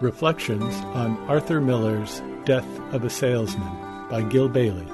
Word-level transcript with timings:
Reflections 0.00 0.74
on 0.86 1.16
Arthur 1.28 1.60
Miller's 1.60 2.20
Death 2.44 2.66
of 2.92 3.04
a 3.04 3.10
Salesman 3.10 3.72
by 4.10 4.22
Gil 4.28 4.48
Bailie. 4.48 4.90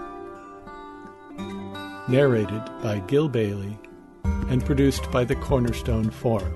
Narrated 2.06 2.62
by 2.82 3.02
Gil 3.06 3.26
Bailie 3.26 3.78
and 4.50 4.62
produced 4.62 5.10
by 5.10 5.24
the 5.24 5.36
Cornerstone 5.36 6.10
Forum. 6.10 6.54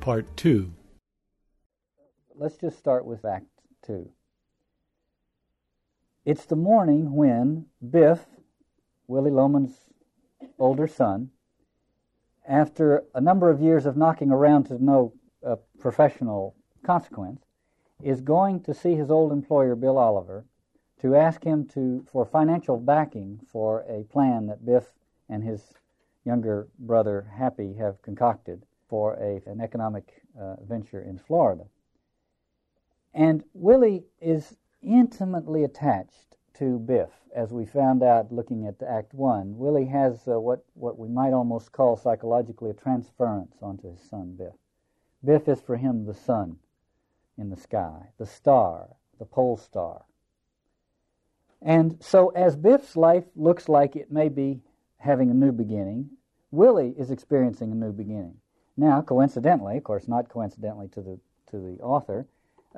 Part 0.00 0.36
2. 0.36 0.72
Let's 2.34 2.56
just 2.56 2.76
start 2.76 3.06
with 3.06 3.24
Act 3.24 3.46
2. 3.86 4.10
It's 6.24 6.44
the 6.44 6.56
morning 6.56 7.14
when 7.14 7.66
Biff, 7.88 8.26
Willie 9.06 9.30
Loman's 9.30 9.78
older 10.58 10.88
son, 10.88 11.30
after 12.48 13.04
a 13.14 13.20
number 13.20 13.48
of 13.48 13.60
years 13.60 13.86
of 13.86 13.96
knocking 13.96 14.32
around 14.32 14.64
to 14.64 14.84
no 14.84 15.12
uh, 15.46 15.54
professional 15.78 16.56
consequence, 16.84 17.44
is 18.02 18.20
going 18.20 18.60
to 18.60 18.74
see 18.74 18.94
his 18.94 19.10
old 19.10 19.32
employer, 19.32 19.74
Bill 19.74 19.98
Oliver, 19.98 20.44
to 21.00 21.14
ask 21.14 21.44
him 21.44 21.66
to 21.66 22.04
for 22.10 22.24
financial 22.24 22.78
backing 22.78 23.40
for 23.46 23.84
a 23.88 24.04
plan 24.04 24.46
that 24.46 24.64
Biff 24.64 24.92
and 25.28 25.42
his 25.42 25.74
younger 26.24 26.68
brother 26.78 27.26
Happy 27.36 27.74
have 27.74 28.00
concocted 28.02 28.62
for 28.88 29.14
a, 29.14 29.42
an 29.46 29.60
economic 29.60 30.22
uh, 30.40 30.56
venture 30.62 31.02
in 31.02 31.18
Florida. 31.18 31.64
And 33.12 33.44
Willie 33.54 34.04
is 34.20 34.56
intimately 34.82 35.64
attached 35.64 36.36
to 36.54 36.78
Biff, 36.78 37.10
as 37.34 37.52
we 37.52 37.66
found 37.66 38.02
out 38.02 38.32
looking 38.32 38.66
at 38.66 38.82
Act 38.82 39.12
One. 39.14 39.58
Willie 39.58 39.86
has 39.86 40.26
uh, 40.28 40.40
what 40.40 40.64
what 40.74 40.98
we 40.98 41.08
might 41.08 41.32
almost 41.32 41.72
call 41.72 41.96
psychologically 41.96 42.70
a 42.70 42.74
transference 42.74 43.56
onto 43.60 43.90
his 43.90 44.00
son 44.00 44.36
Biff. 44.36 44.54
Biff 45.24 45.48
is 45.48 45.60
for 45.60 45.76
him 45.76 46.06
the 46.06 46.14
sun 46.14 46.58
in 47.38 47.50
the 47.50 47.56
sky, 47.56 48.08
the 48.18 48.26
star, 48.26 48.88
the 49.18 49.24
pole 49.24 49.56
star. 49.56 50.04
And 51.62 51.96
so, 52.00 52.28
as 52.30 52.56
Biff's 52.56 52.96
life 52.96 53.24
looks 53.34 53.68
like 53.68 53.96
it 53.96 54.12
may 54.12 54.28
be 54.28 54.60
having 54.98 55.30
a 55.30 55.34
new 55.34 55.52
beginning, 55.52 56.10
Willie 56.50 56.94
is 56.98 57.10
experiencing 57.10 57.72
a 57.72 57.74
new 57.74 57.92
beginning. 57.92 58.36
Now, 58.76 59.00
coincidentally, 59.02 59.78
of 59.78 59.84
course, 59.84 60.08
not 60.08 60.28
coincidentally 60.28 60.88
to 60.88 61.00
the 61.00 61.18
to 61.50 61.58
the 61.58 61.82
author, 61.82 62.26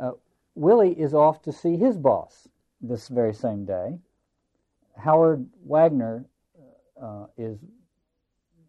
uh, 0.00 0.12
Willie 0.54 0.98
is 0.98 1.14
off 1.14 1.42
to 1.42 1.52
see 1.52 1.76
his 1.76 1.96
boss 1.96 2.48
this 2.80 3.08
very 3.08 3.34
same 3.34 3.64
day. 3.64 3.98
Howard 4.96 5.46
Wagner 5.64 6.24
uh, 7.00 7.26
is 7.36 7.58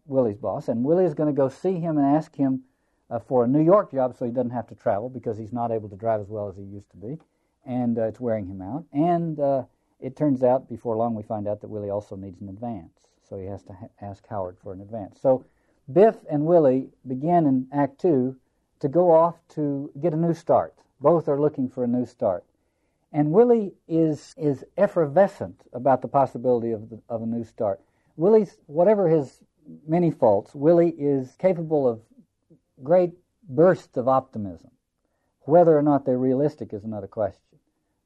Willie's 0.06 0.38
boss, 0.38 0.68
and 0.68 0.84
Willie 0.84 1.04
is 1.04 1.14
going 1.14 1.32
to 1.32 1.36
go 1.36 1.48
see 1.48 1.78
him 1.78 1.98
and 1.98 2.06
ask 2.06 2.34
him 2.34 2.62
uh, 3.10 3.18
for 3.18 3.44
a 3.44 3.48
New 3.48 3.62
York 3.62 3.90
job 3.90 4.16
so 4.16 4.24
he 4.24 4.30
doesn't 4.30 4.50
have 4.50 4.66
to 4.68 4.74
travel 4.74 5.08
because 5.08 5.38
he's 5.38 5.52
not 5.52 5.70
able 5.70 5.88
to 5.88 5.96
drive 5.96 6.20
as 6.20 6.28
well 6.28 6.48
as 6.48 6.56
he 6.56 6.62
used 6.62 6.90
to 6.90 6.96
be, 6.96 7.18
and 7.64 7.98
uh, 7.98 8.02
it's 8.02 8.20
wearing 8.20 8.46
him 8.46 8.60
out. 8.62 8.84
And 8.92 9.38
uh, 9.40 9.64
it 10.00 10.16
turns 10.16 10.42
out 10.42 10.68
before 10.68 10.96
long 10.96 11.14
we 11.14 11.22
find 11.22 11.48
out 11.48 11.60
that 11.60 11.68
Willie 11.68 11.90
also 11.90 12.16
needs 12.16 12.40
an 12.40 12.48
advance, 12.48 12.92
so 13.28 13.38
he 13.38 13.46
has 13.46 13.62
to 13.64 13.72
ha- 13.72 13.88
ask 14.00 14.26
Howard 14.28 14.56
for 14.62 14.72
an 14.72 14.80
advance. 14.80 15.20
So 15.20 15.44
Biff 15.92 16.16
and 16.30 16.44
Willie 16.44 16.90
begin 17.06 17.46
in 17.46 17.66
Act 17.72 18.00
Two 18.00 18.36
to 18.80 18.88
go 18.88 19.10
off 19.10 19.36
to 19.50 19.90
get 20.00 20.12
a 20.12 20.16
new 20.16 20.34
start. 20.34 20.74
Both 21.00 21.28
are 21.28 21.40
looking 21.40 21.68
for 21.68 21.84
a 21.84 21.88
new 21.88 22.06
start. 22.06 22.44
And 23.12 23.32
Willie 23.32 23.72
is, 23.88 24.34
is 24.36 24.64
effervescent 24.76 25.62
about 25.72 26.02
the 26.02 26.08
possibility 26.08 26.72
of, 26.72 26.90
the, 26.90 27.00
of 27.08 27.22
a 27.22 27.26
new 27.26 27.42
start. 27.42 27.80
Willie's, 28.16 28.58
whatever 28.66 29.08
his 29.08 29.40
many 29.86 30.10
faults, 30.10 30.54
Willie 30.54 30.94
is 30.98 31.34
capable 31.38 31.88
of 31.88 32.00
great 32.82 33.12
bursts 33.48 33.96
of 33.96 34.08
optimism. 34.08 34.70
Whether 35.42 35.76
or 35.76 35.82
not 35.82 36.04
they're 36.04 36.18
realistic 36.18 36.72
is 36.72 36.84
another 36.84 37.06
question. 37.06 37.42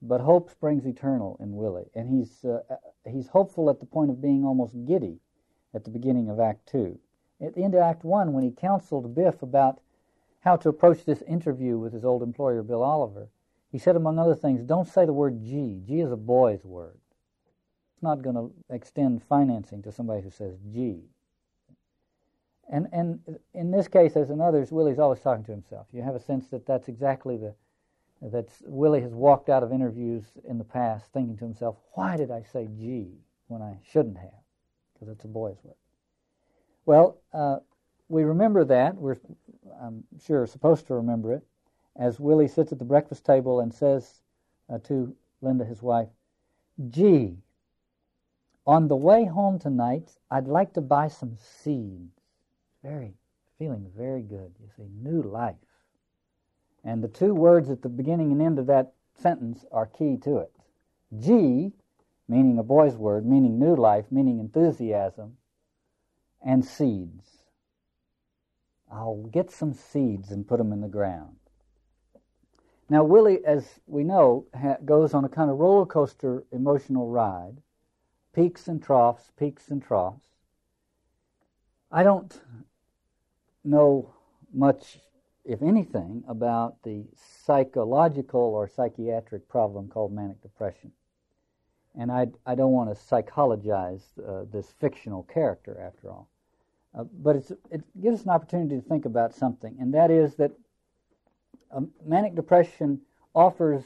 But 0.01 0.20
hope 0.20 0.51
springs 0.51 0.84
eternal 0.87 1.37
in 1.41 1.56
Willie, 1.56 1.91
and 1.95 2.09
he's 2.09 2.45
uh, 2.45 2.61
he's 3.08 3.29
hopeful 3.29 3.70
at 3.70 3.79
the 3.79 3.86
point 3.86 4.11
of 4.11 4.20
being 4.20 4.45
almost 4.45 4.74
giddy 4.85 5.20
at 5.74 5.85
the 5.85 5.91
beginning 5.91 6.29
of 6.29 6.41
Act 6.41 6.67
Two. 6.67 6.98
At 7.41 7.55
the 7.55 7.63
end 7.63 7.74
of 7.74 7.83
Act 7.83 8.05
One, 8.05 8.33
when 8.33 8.45
he 8.45 8.51
counseled 8.51 9.14
Biff 9.14 9.42
about 9.42 9.80
how 10.41 10.57
to 10.57 10.69
approach 10.69 11.05
this 11.05 11.23
interview 11.23 11.79
with 11.79 11.92
his 11.92 12.05
old 12.05 12.23
employer, 12.23 12.63
Bill 12.63 12.83
Oliver, 12.83 13.29
he 13.70 13.79
said, 13.79 13.96
among 13.96 14.19
other 14.19 14.35
things, 14.35 14.63
don't 14.64 14.89
say 14.89 15.07
the 15.07 15.13
word 15.13 15.42
Gee. 15.45 15.80
Gee 15.86 16.01
is 16.01 16.13
a 16.13 16.17
boy's 16.17 16.64
word. 16.64 16.98
It's 17.95 18.02
not 18.02 18.23
going 18.23 18.36
to 18.36 18.52
extend 18.75 19.23
financing 19.23 19.83
to 19.83 19.92
somebody 19.92 20.23
who 20.23 20.30
says 20.30 20.57
Gee. 20.73 21.05
And, 22.72 22.88
and 22.90 23.20
in 23.52 23.70
this 23.70 23.86
case, 23.86 24.16
as 24.16 24.30
in 24.30 24.40
others, 24.40 24.72
Willie's 24.72 24.98
always 24.98 25.20
talking 25.20 25.44
to 25.44 25.52
himself. 25.52 25.86
You 25.92 26.00
have 26.00 26.14
a 26.14 26.20
sense 26.20 26.48
that 26.48 26.66
that's 26.66 26.88
exactly 26.88 27.36
the, 27.36 27.55
that 28.22 28.48
Willie 28.62 29.02
has 29.02 29.12
walked 29.12 29.50
out 29.50 29.62
of 29.62 29.72
interviews 29.72 30.24
in 30.48 30.56
the 30.56 30.64
past 30.64 31.12
thinking 31.12 31.36
to 31.36 31.44
himself, 31.44 31.77
why 31.92 32.16
did 32.16 32.30
I 32.30 32.42
say 32.42 32.68
Gee 32.78 33.10
when 33.48 33.60
I 33.60 33.77
shouldn't 33.92 34.16
have? 34.16 34.40
Because 34.94 35.08
it's 35.08 35.24
a 35.24 35.28
boy's 35.28 35.58
word. 35.62 35.77
Well, 36.86 37.18
uh, 37.34 37.58
we 38.08 38.24
remember 38.24 38.64
that. 38.64 38.96
We're, 38.96 39.18
I'm 39.80 40.04
sure, 40.24 40.46
supposed 40.46 40.86
to 40.86 40.94
remember 40.94 41.34
it 41.34 41.42
as 41.96 42.18
Willie 42.18 42.48
sits 42.48 42.72
at 42.72 42.78
the 42.78 42.86
breakfast 42.86 43.27
table 43.27 43.60
and 43.60 43.72
says 43.72 44.22
uh, 44.72 44.78
to 44.84 45.14
Linda, 45.42 45.66
his 45.66 45.83
wife, 45.83 46.08
Gee, 46.89 47.36
on 48.66 48.89
the 48.89 48.96
way 48.96 49.27
home 49.27 49.58
tonight, 49.58 50.16
I'd 50.30 50.46
like 50.46 50.72
to 50.72 50.80
buy 50.80 51.08
some 51.08 51.36
seeds 51.36 52.21
very, 52.83 53.15
feeling 53.59 53.91
very 53.97 54.23
good. 54.23 54.53
You 54.61 54.69
see, 54.77 54.89
new 55.03 55.23
life. 55.23 55.57
And 56.85 57.03
the 57.03 57.09
two 57.09 57.35
words 57.35 57.70
at 57.70 57.83
the 57.83 57.89
beginning 57.89 58.33
and 58.33 58.43
end 58.43 58.59
of 58.59 58.67
that 58.67 58.93
sentence 59.15 59.65
are 59.70 59.87
key 59.87 60.17
to 60.25 60.39
it. 60.39 60.53
Gee, 61.19 61.73
meaning 62.29 62.59
a 62.59 62.63
boy's 62.63 62.97
word, 62.97 63.25
meaning 63.25 63.59
new 63.59 63.77
life, 63.77 64.07
meaning 64.11 64.41
enthusiasm, 64.41 65.37
and 66.45 66.65
seeds. 66.65 67.45
I'll 68.91 69.29
get 69.33 69.51
some 69.51 69.73
seeds 69.73 70.31
and 70.31 70.47
put 70.47 70.59
them 70.59 70.73
in 70.73 70.81
the 70.81 70.89
ground. 70.89 71.37
Now, 72.89 73.05
Willie, 73.05 73.45
as 73.45 73.81
we 73.87 74.05
know, 74.05 74.47
ha- 74.55 74.77
goes 74.85 75.14
on 75.14 75.25
a 75.25 75.29
kind 75.29 75.51
of 75.51 75.59
roller 75.59 75.87
coaster 75.87 76.45
emotional 76.53 77.09
ride, 77.09 77.63
peaks 78.35 78.69
and 78.69 78.83
troughs, 78.83 79.31
peaks 79.39 79.69
and 79.70 79.83
troughs. 79.83 80.27
I 81.91 82.03
don't 82.03 82.39
know 83.64 84.14
much, 84.52 84.98
if 85.45 85.62
anything, 85.62 86.24
about 86.28 86.83
the 86.83 87.05
psychological 87.45 88.40
or 88.40 88.68
psychiatric 88.68 89.48
problem 89.48 89.89
called 89.89 90.12
manic 90.12 90.40
depression. 90.42 90.92
And 91.98 92.11
I, 92.11 92.28
I 92.46 92.55
don't 92.55 92.72
want 92.72 92.90
to 92.90 93.05
psychologize 93.05 94.02
uh, 94.27 94.45
this 94.51 94.72
fictional 94.80 95.24
character, 95.24 95.78
after 95.80 96.11
all. 96.11 96.28
Uh, 96.98 97.05
but 97.05 97.36
it 97.36 97.83
gives 98.02 98.20
us 98.20 98.24
an 98.24 98.30
opportunity 98.30 98.77
to 98.77 98.83
think 98.83 99.05
about 99.05 99.34
something, 99.34 99.77
and 99.80 99.95
that 99.95 100.11
is 100.11 100.34
that 100.36 100.52
um, 101.70 101.90
manic 102.05 102.34
depression 102.34 103.01
offers 103.34 103.83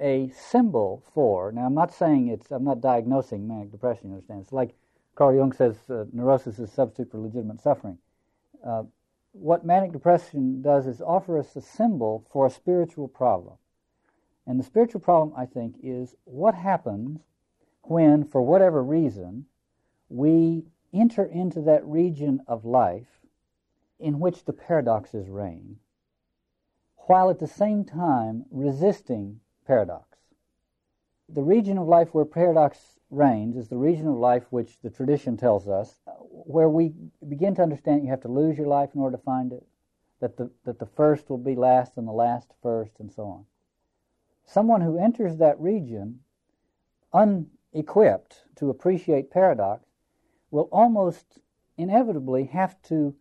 a 0.00 0.30
symbol 0.30 1.04
for. 1.14 1.52
Now, 1.52 1.66
I'm 1.66 1.74
not 1.74 1.92
saying 1.92 2.28
it's. 2.28 2.50
I'm 2.50 2.64
not 2.64 2.80
diagnosing 2.80 3.46
manic 3.46 3.70
depression. 3.70 4.08
You 4.08 4.14
understand? 4.14 4.40
It's 4.42 4.52
like 4.52 4.74
Carl 5.14 5.34
Jung 5.34 5.52
says, 5.52 5.76
uh, 5.88 6.04
neurosis 6.12 6.58
is 6.58 6.70
a 6.70 6.72
substitute 6.72 7.10
for 7.12 7.18
legitimate 7.18 7.60
suffering. 7.60 7.98
Uh, 8.64 8.84
what 9.32 9.64
manic 9.64 9.92
depression 9.92 10.60
does 10.60 10.86
is 10.86 11.00
offer 11.00 11.38
us 11.38 11.54
a 11.54 11.60
symbol 11.60 12.26
for 12.30 12.46
a 12.46 12.50
spiritual 12.50 13.08
problem. 13.08 13.56
And 14.46 14.58
the 14.58 14.64
spiritual 14.64 15.00
problem, 15.00 15.32
I 15.36 15.46
think, 15.46 15.76
is 15.82 16.16
what 16.24 16.54
happens 16.54 17.20
when, 17.82 18.24
for 18.24 18.42
whatever 18.42 18.82
reason, 18.82 19.46
we 20.08 20.64
enter 20.92 21.24
into 21.24 21.60
that 21.62 21.86
region 21.86 22.40
of 22.48 22.64
life 22.64 23.20
in 23.98 24.18
which 24.18 24.44
the 24.44 24.52
paradoxes 24.52 25.28
reign, 25.28 25.78
while 27.06 27.30
at 27.30 27.38
the 27.38 27.46
same 27.46 27.84
time 27.84 28.44
resisting 28.50 29.40
paradox. 29.66 30.09
The 31.32 31.42
region 31.42 31.78
of 31.78 31.86
life 31.86 32.12
where 32.12 32.24
paradox 32.24 32.98
reigns 33.10 33.56
is 33.56 33.68
the 33.68 33.76
region 33.76 34.08
of 34.08 34.16
life 34.16 34.44
which 34.50 34.80
the 34.82 34.90
tradition 34.90 35.36
tells 35.36 35.68
us, 35.68 35.94
where 36.30 36.68
we 36.68 36.92
begin 37.28 37.54
to 37.56 37.62
understand 37.62 38.02
you 38.02 38.10
have 38.10 38.22
to 38.22 38.28
lose 38.28 38.58
your 38.58 38.66
life 38.66 38.90
in 38.94 39.00
order 39.00 39.16
to 39.16 39.22
find 39.22 39.52
it, 39.52 39.64
that 40.20 40.36
the, 40.36 40.50
that 40.64 40.78
the 40.78 40.86
first 40.86 41.30
will 41.30 41.38
be 41.38 41.54
last 41.54 41.96
and 41.96 42.06
the 42.06 42.12
last 42.12 42.52
first, 42.62 42.98
and 42.98 43.12
so 43.12 43.24
on. 43.24 43.44
Someone 44.44 44.80
who 44.80 44.98
enters 44.98 45.36
that 45.36 45.60
region 45.60 46.20
unequipped 47.12 48.42
to 48.56 48.70
appreciate 48.70 49.30
paradox 49.30 49.84
will 50.50 50.68
almost 50.72 51.38
inevitably 51.78 52.44
have 52.44 52.80
to 52.82 53.14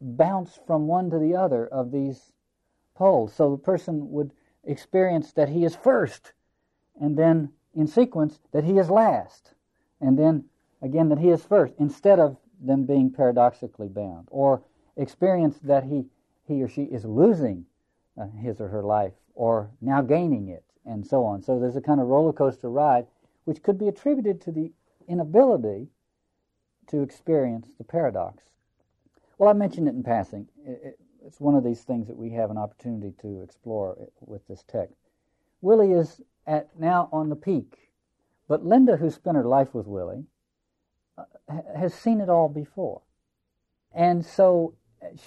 bounce 0.00 0.58
from 0.66 0.86
one 0.86 1.10
to 1.10 1.18
the 1.18 1.34
other 1.34 1.66
of 1.66 1.90
these 1.90 2.32
poles. 2.94 3.34
So 3.34 3.50
the 3.50 3.58
person 3.58 4.10
would 4.10 4.32
experience 4.62 5.32
that 5.32 5.48
he 5.48 5.64
is 5.64 5.74
first, 5.74 6.32
and 7.00 7.18
then 7.18 7.50
in 7.76 7.86
sequence 7.86 8.40
that 8.52 8.64
he 8.64 8.78
is 8.78 8.90
last, 8.90 9.52
and 10.00 10.18
then 10.18 10.44
again 10.82 11.08
that 11.10 11.18
he 11.18 11.28
is 11.28 11.44
first, 11.44 11.74
instead 11.78 12.18
of 12.18 12.36
them 12.60 12.86
being 12.86 13.10
paradoxically 13.10 13.88
bound, 13.88 14.26
or 14.30 14.62
experience 14.96 15.58
that 15.62 15.84
he, 15.84 16.06
he 16.48 16.62
or 16.62 16.68
she 16.68 16.84
is 16.84 17.04
losing 17.04 17.66
uh, 18.18 18.26
his 18.42 18.60
or 18.60 18.68
her 18.68 18.82
life, 18.82 19.12
or 19.34 19.70
now 19.80 20.00
gaining 20.00 20.48
it, 20.48 20.64
and 20.86 21.06
so 21.06 21.22
on. 21.24 21.42
So 21.42 21.60
there's 21.60 21.76
a 21.76 21.82
kind 21.82 22.00
of 22.00 22.06
roller 22.06 22.32
coaster 22.32 22.70
ride, 22.70 23.06
which 23.44 23.62
could 23.62 23.78
be 23.78 23.88
attributed 23.88 24.40
to 24.42 24.52
the 24.52 24.72
inability 25.06 25.88
to 26.88 27.02
experience 27.02 27.68
the 27.76 27.84
paradox. 27.84 28.44
Well, 29.38 29.50
I 29.50 29.52
mentioned 29.52 29.86
it 29.86 29.94
in 29.94 30.02
passing. 30.02 30.48
It, 30.64 30.80
it, 30.82 31.00
it's 31.26 31.40
one 31.40 31.56
of 31.56 31.64
these 31.64 31.82
things 31.82 32.06
that 32.06 32.16
we 32.16 32.30
have 32.30 32.50
an 32.50 32.56
opportunity 32.56 33.12
to 33.20 33.42
explore 33.42 33.98
with 34.20 34.46
this 34.48 34.64
text. 34.66 34.96
Willie 35.60 35.92
is 35.92 36.22
at 36.46 36.68
now 36.78 37.08
on 37.12 37.28
the 37.28 37.36
peak, 37.36 37.90
but 38.48 38.64
Linda, 38.64 38.96
who 38.96 39.10
spent 39.10 39.36
her 39.36 39.44
life 39.44 39.74
with 39.74 39.86
Willie, 39.86 40.24
uh, 41.18 41.24
has 41.76 41.94
seen 41.94 42.20
it 42.20 42.28
all 42.28 42.48
before. 42.48 43.02
And 43.92 44.24
so 44.24 44.74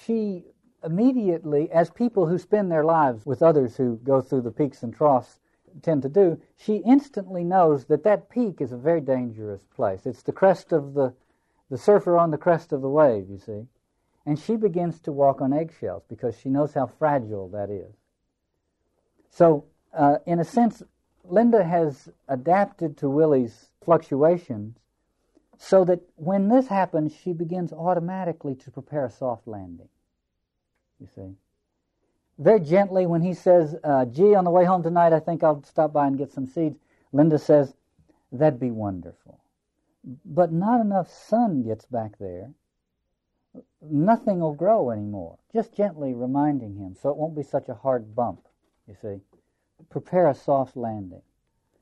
she 0.06 0.46
immediately, 0.84 1.70
as 1.72 1.90
people 1.90 2.28
who 2.28 2.38
spend 2.38 2.72
their 2.72 2.86
lives 2.86 3.26
with 3.26 3.42
others 3.42 3.76
who 3.76 3.98
go 4.04 4.22
through 4.22 4.42
the 4.42 4.52
peaks 4.52 4.84
and 4.84 4.94
troughs 4.94 5.40
tend 5.82 6.02
to 6.04 6.10
do, 6.10 6.40
she 6.56 6.78
instantly 6.78 7.44
knows 7.44 7.86
that 7.86 8.04
that 8.04 8.30
peak 8.30 8.62
is 8.62 8.72
a 8.72 8.78
very 8.78 9.02
dangerous 9.02 9.62
place. 9.76 10.06
It's 10.06 10.24
the 10.24 10.32
crest 10.32 10.72
of 10.72 10.94
the, 10.94 11.14
the 11.70 11.78
surfer 11.78 12.18
on 12.18 12.32
the 12.32 12.38
crest 12.38 12.72
of 12.72 12.82
the 12.82 12.90
wave, 12.90 13.30
you 13.30 13.38
see. 13.38 13.68
And 14.26 14.40
she 14.40 14.56
begins 14.56 15.00
to 15.02 15.12
walk 15.12 15.42
on 15.42 15.54
eggshells 15.54 16.04
because 16.08 16.38
she 16.40 16.50
knows 16.50 16.74
how 16.74 16.88
fragile 16.88 17.50
that 17.50 17.70
is. 17.70 17.94
So, 19.32 19.66
uh, 19.94 20.18
in 20.26 20.40
a 20.40 20.44
sense, 20.44 20.84
Linda 21.32 21.64
has 21.64 22.10
adapted 22.28 22.98
to 22.98 23.10
Willie's 23.10 23.70
fluctuations 23.84 24.78
so 25.58 25.84
that 25.86 26.02
when 26.16 26.48
this 26.48 26.68
happens, 26.68 27.14
she 27.14 27.34
begins 27.34 27.74
automatically 27.74 28.56
to 28.56 28.72
prepare 28.72 29.06
a 29.06 29.12
soft 29.12 29.48
landing. 29.48 29.90
You 31.00 31.08
see? 31.16 31.36
Very 32.38 32.62
gently, 32.62 33.06
when 33.06 33.22
he 33.22 33.34
says, 33.34 33.76
uh, 33.84 34.06
Gee, 34.06 34.34
on 34.34 34.46
the 34.46 34.52
way 34.52 34.64
home 34.64 34.82
tonight, 34.82 35.12
I 35.12 35.20
think 35.20 35.44
I'll 35.44 35.62
stop 35.64 35.92
by 35.92 36.08
and 36.08 36.18
get 36.18 36.32
some 36.32 36.46
seeds, 36.46 36.80
Linda 37.12 37.38
says, 37.38 37.74
That'd 38.32 38.60
be 38.60 38.72
wonderful. 38.72 39.40
But 40.24 40.54
not 40.54 40.80
enough 40.80 41.12
sun 41.12 41.64
gets 41.64 41.86
back 41.86 42.18
there. 42.20 42.52
Nothing 43.82 44.40
will 44.40 44.54
grow 44.54 44.92
anymore. 44.92 45.38
Just 45.52 45.74
gently 45.74 46.14
reminding 46.14 46.76
him 46.76 46.96
so 46.96 47.10
it 47.10 47.18
won't 47.18 47.36
be 47.36 47.44
such 47.44 47.68
a 47.68 47.74
hard 47.74 48.16
bump, 48.16 48.48
you 48.88 48.96
see. 49.02 49.20
Prepare 49.90 50.28
a 50.28 50.36
soft 50.36 50.76
landing. 50.76 51.22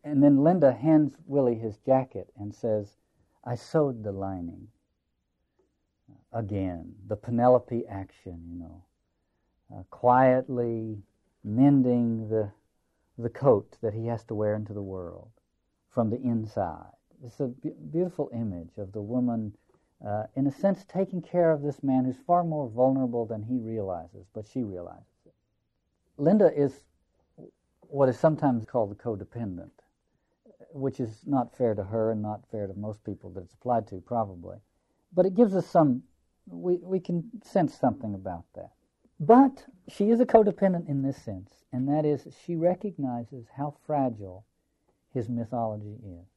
And 0.03 0.23
then 0.23 0.43
Linda 0.43 0.71
hands 0.71 1.17
Willie 1.25 1.55
his 1.55 1.77
jacket 1.79 2.31
and 2.37 2.53
says, 2.53 2.97
I 3.43 3.55
sewed 3.55 4.03
the 4.03 4.11
lining. 4.11 4.67
Again, 6.31 6.95
the 7.07 7.15
Penelope 7.15 7.85
action, 7.87 8.41
you 8.49 8.59
know. 8.59 8.83
Uh, 9.73 9.83
quietly 9.89 11.01
mending 11.43 12.29
the, 12.29 12.51
the 13.17 13.29
coat 13.29 13.77
that 13.81 13.93
he 13.93 14.05
has 14.05 14.23
to 14.25 14.35
wear 14.35 14.55
into 14.55 14.73
the 14.73 14.81
world 14.81 15.29
from 15.89 16.09
the 16.09 16.21
inside. 16.21 16.91
It's 17.25 17.39
a 17.39 17.47
be- 17.47 17.73
beautiful 17.91 18.29
image 18.33 18.77
of 18.77 18.91
the 18.91 19.01
woman, 19.01 19.53
uh, 20.05 20.23
in 20.35 20.47
a 20.47 20.51
sense, 20.51 20.85
taking 20.85 21.21
care 21.21 21.51
of 21.51 21.61
this 21.61 21.83
man 21.83 22.05
who's 22.05 22.19
far 22.25 22.43
more 22.43 22.69
vulnerable 22.69 23.25
than 23.25 23.43
he 23.43 23.57
realizes, 23.57 24.27
but 24.33 24.47
she 24.47 24.63
realizes 24.63 25.25
it. 25.25 25.33
Linda 26.17 26.53
is 26.55 26.83
what 27.89 28.09
is 28.09 28.19
sometimes 28.19 28.65
called 28.65 28.91
the 28.91 28.95
codependent 28.95 29.71
which 30.71 30.99
is 30.99 31.21
not 31.25 31.55
fair 31.55 31.73
to 31.73 31.83
her 31.83 32.11
and 32.11 32.21
not 32.21 32.45
fair 32.51 32.67
to 32.67 32.73
most 32.73 33.03
people 33.03 33.29
that 33.31 33.41
it's 33.43 33.53
applied 33.53 33.87
to, 33.87 34.01
probably. 34.01 34.57
But 35.13 35.25
it 35.25 35.35
gives 35.35 35.55
us 35.55 35.65
some, 35.65 36.03
we, 36.45 36.77
we 36.77 36.99
can 36.99 37.29
sense 37.43 37.77
something 37.77 38.13
about 38.13 38.45
that. 38.55 38.71
But 39.19 39.65
she 39.87 40.11
is 40.11 40.19
a 40.19 40.25
codependent 40.25 40.87
in 40.87 41.01
this 41.01 41.17
sense, 41.17 41.65
and 41.71 41.87
that 41.89 42.05
is 42.05 42.27
she 42.45 42.55
recognizes 42.55 43.47
how 43.55 43.75
fragile 43.85 44.45
his 45.13 45.27
mythology 45.27 45.97
is. 46.03 46.27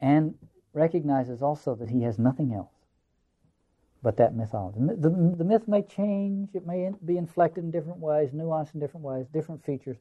And 0.00 0.34
recognizes 0.72 1.42
also 1.42 1.74
that 1.74 1.90
he 1.90 2.02
has 2.02 2.18
nothing 2.18 2.54
else 2.54 2.81
but 4.02 4.16
that 4.16 4.34
mythology. 4.34 4.80
The, 4.80 5.10
the 5.10 5.44
myth 5.44 5.68
may 5.68 5.82
change, 5.82 6.50
it 6.54 6.66
may 6.66 6.90
be 7.04 7.16
inflected 7.16 7.64
in 7.64 7.70
different 7.70 8.00
ways, 8.00 8.30
nuanced 8.30 8.74
in 8.74 8.80
different 8.80 9.06
ways, 9.06 9.26
different 9.32 9.64
features, 9.64 9.96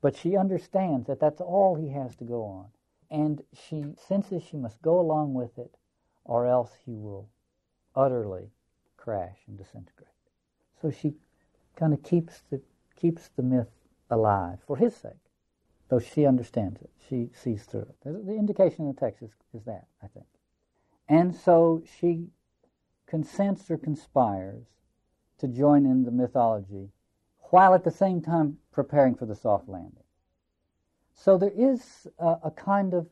but 0.00 0.16
she 0.16 0.36
understands 0.36 1.06
that 1.06 1.20
that's 1.20 1.40
all 1.40 1.74
he 1.74 1.90
has 1.90 2.16
to 2.16 2.24
go 2.24 2.44
on. 2.44 2.66
And 3.10 3.42
she 3.52 3.84
senses 4.08 4.42
she 4.42 4.56
must 4.56 4.80
go 4.80 4.98
along 4.98 5.34
with 5.34 5.58
it, 5.58 5.76
or 6.24 6.46
else 6.46 6.70
he 6.86 6.96
will 6.96 7.28
utterly 7.94 8.50
crash 8.96 9.36
and 9.46 9.58
disintegrate. 9.58 10.08
So 10.80 10.90
she 10.90 11.14
kind 11.76 11.92
of 11.92 12.02
keeps 12.02 12.42
the, 12.50 12.60
keeps 12.96 13.28
the 13.36 13.42
myth 13.42 13.68
alive 14.10 14.60
for 14.66 14.76
his 14.78 14.96
sake, 14.96 15.12
though 15.90 15.98
she 15.98 16.24
understands 16.24 16.80
it. 16.80 16.90
She 17.08 17.28
sees 17.34 17.64
through 17.64 17.82
it. 17.82 17.96
The 18.04 18.34
indication 18.34 18.86
in 18.86 18.94
the 18.94 18.98
text 18.98 19.22
is, 19.22 19.30
is 19.52 19.64
that, 19.64 19.86
I 20.02 20.06
think. 20.06 20.26
And 21.08 21.34
so 21.34 21.82
she 21.98 22.28
consents 23.12 23.70
or 23.70 23.76
conspires 23.76 24.64
to 25.36 25.46
join 25.46 25.84
in 25.84 26.02
the 26.02 26.10
mythology 26.10 26.88
while 27.50 27.74
at 27.74 27.84
the 27.84 27.90
same 27.90 28.22
time 28.22 28.56
preparing 28.72 29.14
for 29.14 29.26
the 29.26 29.34
soft 29.34 29.68
landing. 29.68 30.02
So 31.12 31.36
there 31.36 31.52
is 31.54 32.06
a, 32.18 32.50
kind 32.50 32.94
of 32.94 33.06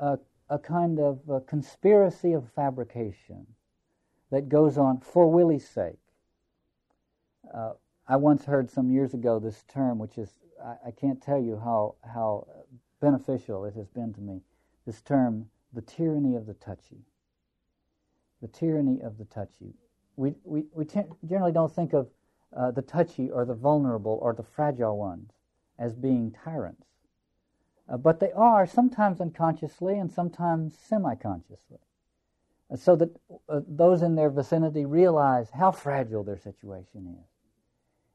a, 0.00 0.58
kind 0.58 0.98
of 0.98 1.46
conspiracy 1.46 2.32
of 2.32 2.50
fabrication 2.56 3.46
that 4.32 4.48
goes 4.48 4.76
on 4.76 4.98
for 4.98 5.30
Willie's 5.30 5.68
sake. 5.68 6.00
Uh, 7.54 7.74
I 8.08 8.16
once 8.16 8.46
heard 8.46 8.68
some 8.68 8.90
years 8.90 9.14
ago 9.14 9.38
this 9.38 9.62
term, 9.72 10.00
which 10.00 10.18
is 10.18 10.28
I, 10.60 10.88
I, 10.88 10.90
can't 10.90 11.22
tell 11.22 11.40
you 11.40 11.56
how 11.56 11.94
how 12.02 12.48
beneficial 13.00 13.64
it 13.64 13.74
has 13.74 13.86
been 13.86 14.12
to 14.14 14.20
me. 14.20 14.40
This 14.86 15.00
term, 15.00 15.50
the 15.72 15.82
tyranny 15.82 16.34
of 16.34 16.46
the 16.46 16.54
touchy. 16.54 17.04
The 18.40 18.48
tyranny 18.48 19.00
of 19.00 19.18
the 19.18 19.24
touchy. 19.26 19.74
We 20.16 20.34
we 20.44 20.64
we 20.72 20.84
generally 21.26 21.52
don't 21.52 21.72
think 21.72 21.92
of 21.92 22.08
uh, 22.56 22.70
the 22.70 22.82
touchy 22.82 23.30
or 23.30 23.44
the 23.44 23.54
vulnerable 23.54 24.18
or 24.22 24.32
the 24.32 24.42
fragile 24.42 24.96
ones 24.96 25.30
as 25.78 25.94
being 25.94 26.32
tyrants. 26.32 26.86
Uh, 27.88 27.96
but 27.96 28.20
they 28.20 28.32
are 28.32 28.66
sometimes 28.66 29.20
unconsciously 29.20 29.98
and 29.98 30.10
sometimes 30.12 30.76
semi 30.78 31.14
consciously. 31.16 31.78
Uh, 32.70 32.76
so 32.76 32.96
that 32.96 33.10
uh, 33.48 33.60
those 33.66 34.02
in 34.02 34.14
their 34.14 34.30
vicinity 34.30 34.84
realize 34.84 35.50
how 35.50 35.70
fragile 35.70 36.22
their 36.22 36.38
situation 36.38 37.16
is. 37.18 37.26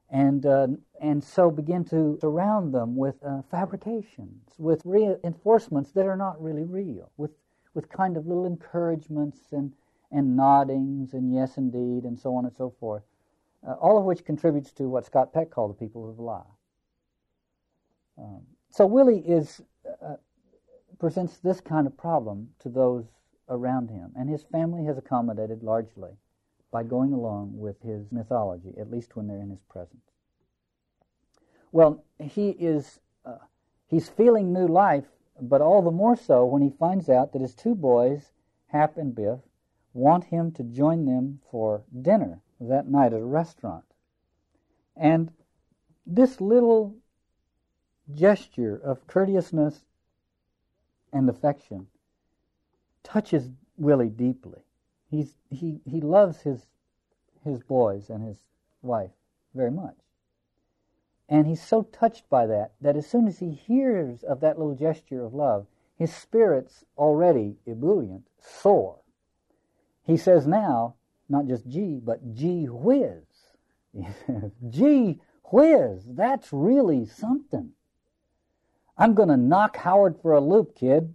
And, 0.09 0.45
uh, 0.45 0.67
and 1.01 1.23
so 1.23 1.49
begin 1.49 1.83
to 1.85 2.17
surround 2.21 2.73
them 2.73 2.95
with 2.95 3.15
uh, 3.23 3.41
fabrications, 3.49 4.53
with 4.57 4.81
reinforcements 4.85 5.91
that 5.91 6.05
are 6.05 6.15
not 6.15 6.41
really 6.41 6.63
real, 6.63 7.11
with, 7.17 7.31
with 7.73 7.89
kind 7.89 8.15
of 8.15 8.27
little 8.27 8.45
encouragements 8.45 9.39
and, 9.51 9.73
and 10.15 10.37
noddings 10.37 11.13
and 11.13 11.33
yes 11.33 11.57
indeed 11.57 12.03
and 12.03 12.19
so 12.19 12.35
on 12.35 12.45
and 12.45 12.55
so 12.55 12.73
forth 12.79 13.03
uh, 13.67 13.73
all 13.73 13.97
of 13.97 14.05
which 14.05 14.23
contributes 14.23 14.71
to 14.71 14.87
what 14.87 15.05
Scott 15.05 15.33
Peck 15.33 15.49
called 15.49 15.71
the 15.71 15.85
people 15.85 16.09
of 16.09 16.17
the 16.17 16.21
lie. 16.21 16.41
Um, 18.17 18.41
so 18.69 18.85
Willie 18.85 19.19
is 19.19 19.61
uh, 20.03 20.15
presents 20.99 21.37
this 21.37 21.61
kind 21.61 21.87
of 21.87 21.97
problem 21.97 22.49
to 22.59 22.69
those 22.69 23.05
around 23.49 23.89
him, 23.89 24.11
and 24.15 24.29
his 24.29 24.43
family 24.43 24.85
has 24.85 24.97
accommodated 24.97 25.63
largely 25.63 26.11
by 26.71 26.83
going 26.83 27.13
along 27.13 27.57
with 27.57 27.81
his 27.81 28.11
mythology, 28.11 28.73
at 28.79 28.91
least 28.91 29.15
when 29.15 29.27
they're 29.27 29.41
in 29.41 29.49
his 29.49 29.63
presence. 29.69 30.11
Well, 31.71 32.03
he 32.19 32.49
is 32.51 32.99
uh, 33.25 33.37
he's 33.87 34.09
feeling 34.09 34.53
new 34.53 34.67
life, 34.67 35.05
but 35.41 35.61
all 35.61 35.81
the 35.81 35.91
more 35.91 36.15
so 36.15 36.45
when 36.45 36.61
he 36.61 36.69
finds 36.69 37.09
out 37.09 37.33
that 37.33 37.41
his 37.41 37.55
two 37.55 37.75
boys, 37.75 38.31
Hap 38.67 38.97
and 38.97 39.13
Biff, 39.15 39.39
want 39.95 40.25
him 40.25 40.51
to 40.51 40.61
join 40.61 41.05
them 41.05 41.39
for 41.49 41.81
dinner 42.01 42.41
that 42.59 42.87
night 42.87 43.13
at 43.13 43.21
a 43.21 43.25
restaurant. 43.25 43.85
And 44.95 45.31
this 46.05 46.41
little 46.41 46.95
gesture 48.13 48.75
of 48.75 49.07
courteousness 49.07 49.85
and 51.13 51.29
affection 51.29 51.87
touches 53.03 53.49
Willie 53.77 54.09
deeply. 54.09 54.59
He's, 55.09 55.33
he, 55.49 55.79
he 55.85 56.01
loves 56.01 56.41
his, 56.41 56.67
his 57.45 57.63
boys 57.63 58.09
and 58.09 58.21
his 58.21 58.37
wife 58.81 59.11
very 59.53 59.71
much. 59.71 59.95
And 61.29 61.47
he's 61.47 61.63
so 61.63 61.83
touched 61.83 62.29
by 62.29 62.45
that 62.47 62.73
that 62.81 62.97
as 62.97 63.07
soon 63.07 63.27
as 63.27 63.39
he 63.39 63.51
hears 63.51 64.23
of 64.23 64.41
that 64.41 64.59
little 64.59 64.75
gesture 64.75 65.23
of 65.23 65.33
love, 65.33 65.67
his 65.97 66.13
spirits 66.13 66.83
already 66.97 67.55
ebullient 67.65 68.27
soar. 68.37 68.99
He 70.05 70.17
says 70.17 70.45
now, 70.45 70.95
not 71.27 71.47
just 71.47 71.67
gee, 71.67 71.99
but 72.03 72.33
gee 72.33 72.65
whiz. 72.65 73.23
gee 74.69 75.19
whiz, 75.51 76.03
that's 76.07 76.49
really 76.51 77.05
something. 77.05 77.71
I'm 78.97 79.13
going 79.13 79.29
to 79.29 79.37
knock 79.37 79.77
Howard 79.77 80.15
for 80.21 80.33
a 80.33 80.41
loop, 80.41 80.75
kid. 80.75 81.13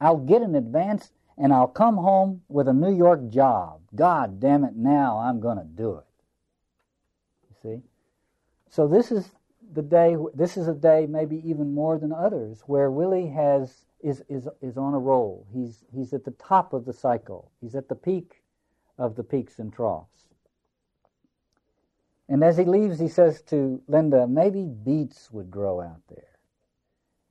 I'll 0.00 0.18
get 0.18 0.42
an 0.42 0.54
advance 0.54 1.10
and 1.38 1.52
I'll 1.52 1.68
come 1.68 1.96
home 1.96 2.42
with 2.48 2.68
a 2.68 2.72
New 2.72 2.94
York 2.94 3.28
job. 3.30 3.80
God 3.94 4.40
damn 4.40 4.64
it, 4.64 4.76
now 4.76 5.18
I'm 5.18 5.40
going 5.40 5.58
to 5.58 5.64
do 5.64 5.96
it. 5.96 6.04
You 7.48 7.56
see? 7.62 7.82
So 8.70 8.86
this 8.86 9.10
is 9.10 9.30
the 9.72 9.82
day. 9.82 10.16
This 10.34 10.56
is 10.56 10.68
a 10.68 10.74
day, 10.74 11.06
maybe 11.08 11.42
even 11.48 11.74
more 11.74 11.98
than 11.98 12.12
others, 12.12 12.62
where 12.66 12.90
Willie 12.90 13.28
has 13.28 13.84
is 14.02 14.22
is 14.28 14.48
is 14.60 14.76
on 14.76 14.94
a 14.94 14.98
roll. 14.98 15.46
He's 15.52 15.84
he's 15.92 16.12
at 16.12 16.24
the 16.24 16.32
top 16.32 16.72
of 16.72 16.84
the 16.84 16.92
cycle. 16.92 17.50
He's 17.60 17.74
at 17.74 17.88
the 17.88 17.94
peak 17.94 18.42
of 18.98 19.16
the 19.16 19.24
peaks 19.24 19.58
and 19.58 19.72
troughs. 19.72 20.28
And 22.28 22.42
as 22.42 22.56
he 22.56 22.64
leaves, 22.64 22.98
he 22.98 23.08
says 23.08 23.42
to 23.42 23.82
Linda, 23.88 24.26
"Maybe 24.26 24.64
beets 24.66 25.30
would 25.32 25.50
grow 25.50 25.80
out 25.80 26.02
there." 26.08 26.38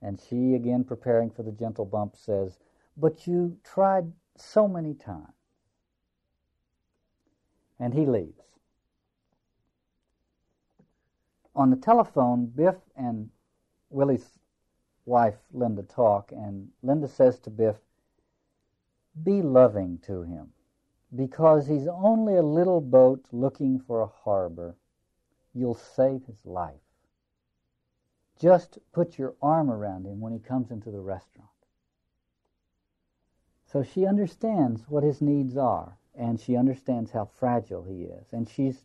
And 0.00 0.20
she, 0.20 0.54
again 0.54 0.84
preparing 0.84 1.30
for 1.30 1.42
the 1.42 1.52
gentle 1.52 1.84
bump, 1.84 2.16
says, 2.16 2.58
"But 2.96 3.26
you 3.26 3.58
tried 3.62 4.12
so 4.36 4.66
many 4.66 4.94
times." 4.94 5.34
And 7.78 7.94
he 7.94 8.06
leaves. 8.06 8.42
On 11.54 11.70
the 11.70 11.76
telephone, 11.76 12.46
Biff 12.46 12.76
and 12.96 13.30
Willie's 13.90 14.38
wife, 15.04 15.38
Linda, 15.52 15.82
talk, 15.82 16.32
and 16.32 16.68
Linda 16.82 17.08
says 17.08 17.38
to 17.40 17.50
Biff, 17.50 17.76
Be 19.22 19.42
loving 19.42 19.98
to 20.06 20.22
him, 20.22 20.52
because 21.14 21.66
he's 21.66 21.88
only 21.88 22.36
a 22.36 22.42
little 22.42 22.80
boat 22.80 23.24
looking 23.32 23.80
for 23.80 24.00
a 24.00 24.06
harbor. 24.06 24.76
You'll 25.54 25.74
save 25.74 26.24
his 26.24 26.46
life. 26.46 26.80
Just 28.38 28.78
put 28.92 29.18
your 29.18 29.34
arm 29.42 29.70
around 29.70 30.06
him 30.06 30.20
when 30.20 30.32
he 30.32 30.38
comes 30.38 30.70
into 30.70 30.90
the 30.90 31.00
restaurant. 31.00 31.48
So 33.66 33.82
she 33.82 34.06
understands 34.06 34.88
what 34.88 35.02
his 35.02 35.20
needs 35.20 35.56
are, 35.56 35.96
and 36.14 36.40
she 36.40 36.56
understands 36.56 37.10
how 37.12 37.24
fragile 37.24 37.84
he 37.84 38.02
is, 38.02 38.26
and 38.32 38.48
she's 38.48 38.84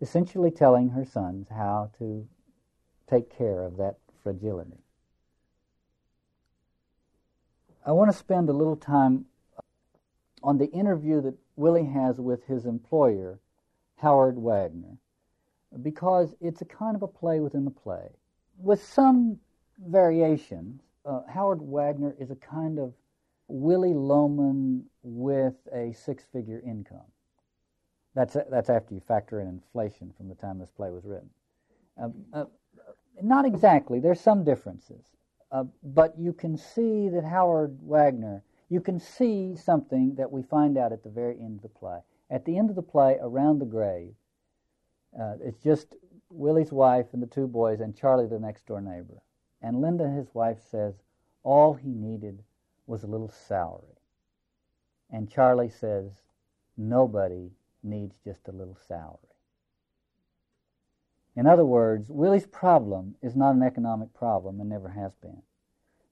essentially 0.00 0.50
telling 0.50 0.90
her 0.90 1.04
sons 1.04 1.48
how 1.48 1.90
to 1.98 2.26
take 3.06 3.30
care 3.30 3.62
of 3.62 3.76
that 3.76 3.98
fragility. 4.22 4.82
I 7.84 7.92
want 7.92 8.10
to 8.10 8.16
spend 8.16 8.48
a 8.48 8.52
little 8.52 8.76
time 8.76 9.24
on 10.42 10.58
the 10.58 10.70
interview 10.70 11.20
that 11.22 11.34
Willie 11.56 11.86
has 11.86 12.20
with 12.20 12.44
his 12.46 12.66
employer, 12.66 13.40
Howard 13.96 14.38
Wagner, 14.38 14.98
because 15.82 16.34
it's 16.40 16.62
a 16.62 16.64
kind 16.64 16.94
of 16.94 17.02
a 17.02 17.08
play 17.08 17.40
within 17.40 17.64
the 17.64 17.70
play. 17.70 18.08
With 18.58 18.82
some 18.84 19.38
variations, 19.84 20.82
uh, 21.04 21.22
Howard 21.28 21.60
Wagner 21.60 22.14
is 22.18 22.30
a 22.30 22.36
kind 22.36 22.78
of 22.78 22.92
Willie 23.48 23.94
Loman 23.94 24.84
with 25.02 25.54
a 25.72 25.92
six 25.92 26.24
figure 26.32 26.62
income. 26.64 27.10
That's, 28.14 28.36
that's 28.50 28.70
after 28.70 28.94
you 28.94 29.00
factor 29.00 29.40
in 29.40 29.48
inflation 29.48 30.12
from 30.16 30.28
the 30.28 30.34
time 30.34 30.58
this 30.58 30.70
play 30.70 30.90
was 30.90 31.04
written. 31.04 31.30
Uh, 32.00 32.08
uh, 32.32 32.44
not 33.22 33.44
exactly, 33.44 33.98
there's 34.00 34.20
some 34.20 34.44
differences. 34.44 35.04
Uh, 35.52 35.64
but 35.82 36.18
you 36.18 36.32
can 36.32 36.56
see 36.56 37.10
that 37.10 37.24
Howard 37.24 37.78
Wagner, 37.82 38.42
you 38.70 38.80
can 38.80 38.98
see 38.98 39.54
something 39.54 40.14
that 40.14 40.32
we 40.32 40.42
find 40.42 40.78
out 40.78 40.92
at 40.92 41.04
the 41.04 41.10
very 41.10 41.38
end 41.38 41.56
of 41.56 41.62
the 41.62 41.68
play. 41.68 41.98
At 42.30 42.46
the 42.46 42.56
end 42.56 42.70
of 42.70 42.76
the 42.76 42.82
play, 42.82 43.18
around 43.20 43.58
the 43.58 43.66
grave, 43.66 44.14
uh, 45.18 45.34
it's 45.42 45.62
just 45.62 45.94
Willie's 46.30 46.72
wife 46.72 47.06
and 47.12 47.22
the 47.22 47.26
two 47.26 47.46
boys 47.46 47.80
and 47.80 47.94
Charlie, 47.94 48.26
the 48.26 48.38
next 48.38 48.66
door 48.66 48.80
neighbor. 48.80 49.20
And 49.60 49.82
Linda, 49.82 50.08
his 50.08 50.28
wife, 50.32 50.58
says 50.70 50.94
all 51.42 51.74
he 51.74 51.90
needed 51.90 52.42
was 52.86 53.02
a 53.02 53.06
little 53.06 53.28
salary. 53.28 53.98
And 55.10 55.30
Charlie 55.30 55.68
says, 55.68 56.10
nobody 56.78 57.50
needs 57.82 58.16
just 58.24 58.48
a 58.48 58.52
little 58.52 58.78
salary. 58.88 59.18
In 61.34 61.46
other 61.46 61.64
words, 61.64 62.10
Willie's 62.10 62.46
problem 62.46 63.14
is 63.22 63.34
not 63.34 63.54
an 63.54 63.62
economic 63.62 64.12
problem 64.12 64.60
and 64.60 64.68
never 64.68 64.90
has 64.90 65.14
been. 65.14 65.42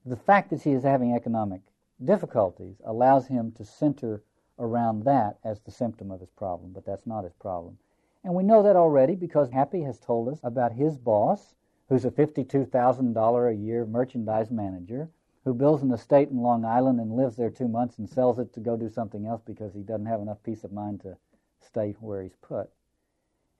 The 0.05 0.15
fact 0.15 0.49
that 0.49 0.63
he 0.63 0.71
is 0.71 0.83
having 0.83 1.13
economic 1.13 1.61
difficulties 2.03 2.81
allows 2.83 3.27
him 3.27 3.51
to 3.53 3.63
center 3.63 4.23
around 4.57 5.03
that 5.03 5.37
as 5.43 5.59
the 5.59 5.71
symptom 5.71 6.09
of 6.09 6.19
his 6.19 6.31
problem, 6.31 6.71
but 6.73 6.85
that's 6.85 7.05
not 7.05 7.23
his 7.23 7.33
problem. 7.33 7.77
And 8.23 8.33
we 8.33 8.43
know 8.43 8.63
that 8.63 8.75
already 8.75 9.15
because 9.15 9.49
Happy 9.49 9.81
has 9.81 9.99
told 9.99 10.27
us 10.27 10.39
about 10.43 10.73
his 10.73 10.97
boss, 10.97 11.53
who's 11.89 12.05
a 12.05 12.11
$52,000 12.11 13.51
a 13.51 13.55
year 13.55 13.85
merchandise 13.85 14.49
manager, 14.49 15.09
who 15.43 15.53
builds 15.53 15.83
an 15.83 15.91
estate 15.91 16.29
in 16.29 16.37
Long 16.37 16.65
Island 16.65 16.99
and 16.99 17.15
lives 17.15 17.35
there 17.35 17.49
two 17.49 17.67
months 17.67 17.97
and 17.97 18.09
sells 18.09 18.39
it 18.39 18.53
to 18.53 18.59
go 18.59 18.77
do 18.77 18.89
something 18.89 19.25
else 19.25 19.41
because 19.45 19.73
he 19.73 19.81
doesn't 19.81 20.05
have 20.05 20.21
enough 20.21 20.41
peace 20.43 20.63
of 20.63 20.71
mind 20.71 21.01
to 21.01 21.17
stay 21.59 21.95
where 21.99 22.21
he's 22.21 22.35
put. 22.41 22.69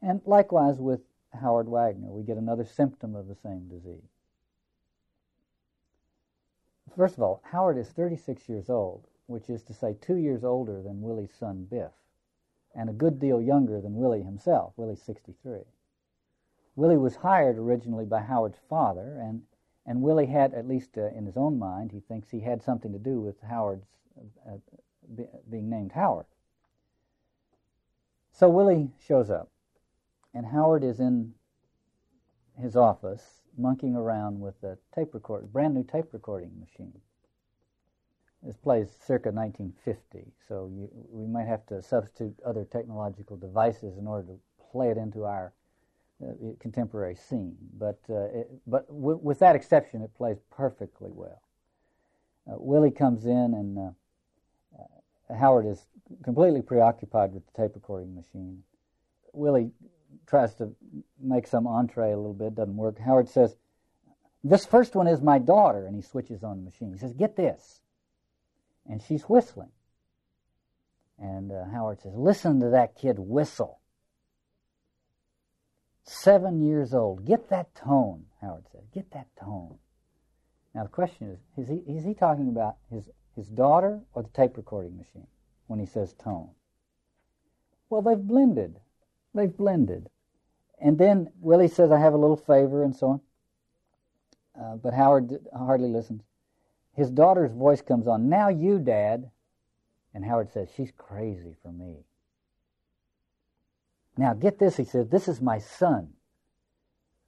And 0.01 0.21
likewise 0.25 0.77
with 0.77 1.01
Howard 1.39 1.69
Wagner, 1.69 2.11
we 2.11 2.23
get 2.23 2.37
another 2.37 2.65
symptom 2.65 3.15
of 3.15 3.27
the 3.27 3.35
same 3.35 3.67
disease. 3.67 4.09
First 6.95 7.15
of 7.15 7.23
all, 7.23 7.41
Howard 7.51 7.77
is 7.77 7.89
36 7.89 8.49
years 8.49 8.69
old, 8.69 9.07
which 9.27 9.49
is 9.49 9.63
to 9.63 9.73
say 9.73 9.95
two 10.01 10.17
years 10.17 10.43
older 10.43 10.81
than 10.81 11.01
Willie's 11.01 11.33
son 11.33 11.65
Biff, 11.69 11.91
and 12.75 12.89
a 12.89 12.93
good 12.93 13.19
deal 13.19 13.41
younger 13.41 13.79
than 13.79 13.95
Willie 13.95 14.23
himself. 14.23 14.73
Willie's 14.75 15.01
63. 15.01 15.61
Willie 16.75 16.97
was 16.97 17.17
hired 17.17 17.57
originally 17.57 18.05
by 18.05 18.21
Howard's 18.21 18.59
father, 18.69 19.17
and, 19.21 19.43
and 19.85 20.01
Willie 20.01 20.25
had, 20.25 20.53
at 20.53 20.67
least 20.67 20.97
uh, 20.97 21.07
in 21.07 21.25
his 21.25 21.37
own 21.37 21.59
mind, 21.59 21.91
he 21.91 21.99
thinks 21.99 22.29
he 22.29 22.41
had 22.41 22.61
something 22.61 22.91
to 22.91 22.99
do 22.99 23.21
with 23.21 23.41
Howard's 23.41 23.87
uh, 24.47 24.57
be, 25.15 25.25
being 25.49 25.69
named 25.69 25.91
Howard. 25.93 26.25
So 28.31 28.49
Willie 28.49 28.89
shows 29.05 29.29
up, 29.29 29.50
and 30.33 30.45
Howard 30.45 30.83
is 30.83 30.99
in 30.99 31.33
his 32.59 32.75
office 32.75 33.41
monkeying 33.57 33.95
around 33.95 34.39
with 34.39 34.61
a 34.63 34.77
tape 34.95 35.13
recorder, 35.13 35.45
brand 35.45 35.73
new 35.73 35.83
tape 35.83 36.13
recording 36.13 36.51
machine. 36.59 36.93
This 38.43 38.55
plays 38.55 38.89
circa 39.05 39.29
1950, 39.29 40.31
so 40.47 40.69
you, 40.73 40.89
we 41.11 41.27
might 41.27 41.47
have 41.47 41.65
to 41.67 41.81
substitute 41.81 42.35
other 42.45 42.65
technological 42.65 43.37
devices 43.37 43.97
in 43.97 44.07
order 44.07 44.27
to 44.27 44.39
play 44.71 44.89
it 44.89 44.97
into 44.97 45.25
our 45.25 45.53
uh, 46.23 46.33
contemporary 46.59 47.15
scene. 47.15 47.55
But 47.77 47.99
uh, 48.09 48.39
it, 48.39 48.51
but 48.65 48.87
w- 48.87 49.19
with 49.21 49.39
that 49.39 49.55
exception, 49.55 50.01
it 50.01 50.15
plays 50.15 50.37
perfectly 50.49 51.09
well. 51.11 51.41
Uh, 52.47 52.55
Willie 52.57 52.91
comes 52.91 53.25
in, 53.25 53.53
and 53.53 53.77
uh, 53.77 53.91
uh, 54.79 55.37
Howard 55.37 55.67
is 55.67 55.85
completely 56.23 56.61
preoccupied 56.61 57.33
with 57.33 57.43
the 57.45 57.61
tape 57.61 57.75
recording 57.75 58.15
machine. 58.15 58.63
Willie 59.33 59.71
tries 60.31 60.55
to 60.55 60.71
make 61.21 61.45
some 61.45 61.67
entree 61.67 62.13
a 62.13 62.17
little 62.17 62.33
bit, 62.33 62.55
doesn't 62.55 62.77
work. 62.77 62.97
Howard 62.97 63.27
says, 63.27 63.53
This 64.45 64.65
first 64.65 64.95
one 64.95 65.05
is 65.05 65.21
my 65.21 65.37
daughter, 65.37 65.85
and 65.85 65.93
he 65.93 66.01
switches 66.01 66.41
on 66.41 66.57
the 66.57 66.63
machine. 66.63 66.93
He 66.93 66.99
says, 66.99 67.13
Get 67.13 67.35
this. 67.35 67.81
And 68.89 69.03
she's 69.03 69.23
whistling. 69.23 69.71
And 71.19 71.51
uh, 71.51 71.65
Howard 71.65 71.99
says, 71.99 72.13
Listen 72.15 72.61
to 72.61 72.69
that 72.69 72.95
kid 72.95 73.17
whistle. 73.19 73.81
Seven 76.03 76.65
years 76.65 76.93
old. 76.93 77.25
Get 77.25 77.49
that 77.49 77.75
tone, 77.75 78.23
Howard 78.41 78.63
said. 78.71 78.83
Get 78.93 79.11
that 79.11 79.27
tone. 79.37 79.79
Now 80.73 80.83
the 80.83 80.89
question 80.89 81.29
is, 81.29 81.39
is 81.57 81.67
he, 81.67 81.91
is 81.91 82.05
he 82.05 82.13
talking 82.13 82.47
about 82.47 82.77
his, 82.89 83.09
his 83.35 83.49
daughter 83.49 83.99
or 84.13 84.23
the 84.23 84.29
tape 84.29 84.55
recording 84.55 84.95
machine 84.95 85.27
when 85.67 85.79
he 85.79 85.85
says 85.85 86.13
tone? 86.13 86.51
Well, 87.89 88.01
they've 88.01 88.17
blended. 88.17 88.79
They've 89.33 89.55
blended. 89.55 90.09
And 90.81 90.97
then 90.97 91.31
Willie 91.39 91.67
says, 91.67 91.91
I 91.91 91.99
have 91.99 92.13
a 92.13 92.17
little 92.17 92.35
favor, 92.35 92.83
and 92.83 92.95
so 92.95 93.07
on. 93.07 93.21
Uh, 94.59 94.75
but 94.75 94.93
Howard 94.93 95.39
hardly 95.55 95.87
listens. 95.87 96.23
His 96.93 97.09
daughter's 97.11 97.51
voice 97.51 97.81
comes 97.81 98.07
on, 98.07 98.27
Now 98.27 98.49
you, 98.49 98.79
Dad. 98.79 99.29
And 100.13 100.25
Howard 100.25 100.51
says, 100.51 100.69
She's 100.75 100.91
crazy 100.97 101.55
for 101.61 101.71
me. 101.71 102.03
Now 104.17 104.33
get 104.33 104.59
this, 104.59 104.75
he 104.75 104.83
says, 104.83 105.07
This 105.07 105.27
is 105.27 105.39
my 105.39 105.59
son. 105.59 106.09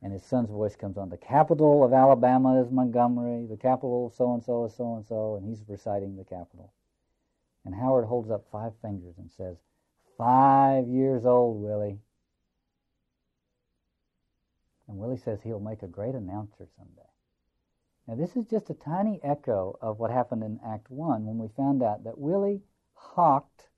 And 0.01 0.11
his 0.11 0.23
son's 0.23 0.49
voice 0.49 0.75
comes 0.75 0.97
on. 0.97 1.09
The 1.09 1.17
capital 1.17 1.85
of 1.85 1.93
Alabama 1.93 2.61
is 2.61 2.69
Montgomery. 2.69 3.45
The 3.45 3.55
capital 3.55 4.07
of 4.07 4.13
so 4.13 4.33
and 4.33 4.43
so 4.43 4.65
is 4.65 4.75
so 4.75 4.95
and 4.95 5.05
so. 5.05 5.35
And 5.35 5.47
he's 5.47 5.63
reciting 5.65 6.17
the 6.17 6.25
capital. 6.25 6.73
And 7.63 7.73
Howard 7.73 8.05
holds 8.05 8.29
up 8.29 8.45
five 8.51 8.73
fingers 8.81 9.15
and 9.17 9.31
says, 9.31 9.55
Five 10.17 10.87
years 10.87 11.25
old, 11.25 11.61
Willie. 11.61 11.99
And 14.93 15.01
Willie 15.01 15.17
says 15.17 15.41
he'll 15.41 15.59
make 15.59 15.81
a 15.81 15.87
great 15.87 16.13
announcer 16.13 16.67
someday. 16.77 17.09
Now, 18.07 18.13
this 18.13 18.35
is 18.35 18.45
just 18.45 18.69
a 18.69 18.75
tiny 18.75 19.19
echo 19.23 19.75
of 19.81 19.97
what 19.97 20.11
happened 20.11 20.43
in 20.43 20.59
Act 20.63 20.91
1 20.91 21.25
when 21.25 21.39
we 21.39 21.47
found 21.57 21.81
out 21.81 22.03
that 22.03 22.19
Willie 22.19 22.61
hawked 22.93 23.69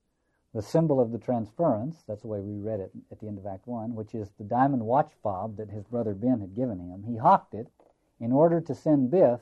the 0.54 0.62
symbol 0.62 1.00
of 1.00 1.14
the 1.14 1.18
transference, 1.18 2.04
that's 2.06 2.24
the 2.24 2.28
way 2.28 2.42
we 2.42 2.60
read 2.60 2.82
it 2.82 2.92
at 3.14 3.22
the 3.22 3.28
end 3.28 3.38
of 3.38 3.46
Act 3.46 3.66
1, 3.66 3.96
which 3.96 4.14
is 4.14 4.30
the 4.38 4.44
diamond 4.44 4.84
watch 4.84 5.10
fob 5.24 5.56
that 5.56 5.70
his 5.70 5.86
brother 5.86 6.14
Ben 6.14 6.42
had 6.42 6.54
given 6.54 6.80
him. 6.80 7.06
He 7.08 7.16
hawked 7.16 7.54
it 7.54 7.68
in 8.20 8.34
order 8.34 8.60
to 8.60 8.76
send 8.76 9.10
Biff 9.10 9.40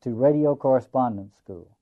to 0.00 0.12
radio 0.12 0.56
correspondence 0.56 1.36
school. 1.36 1.76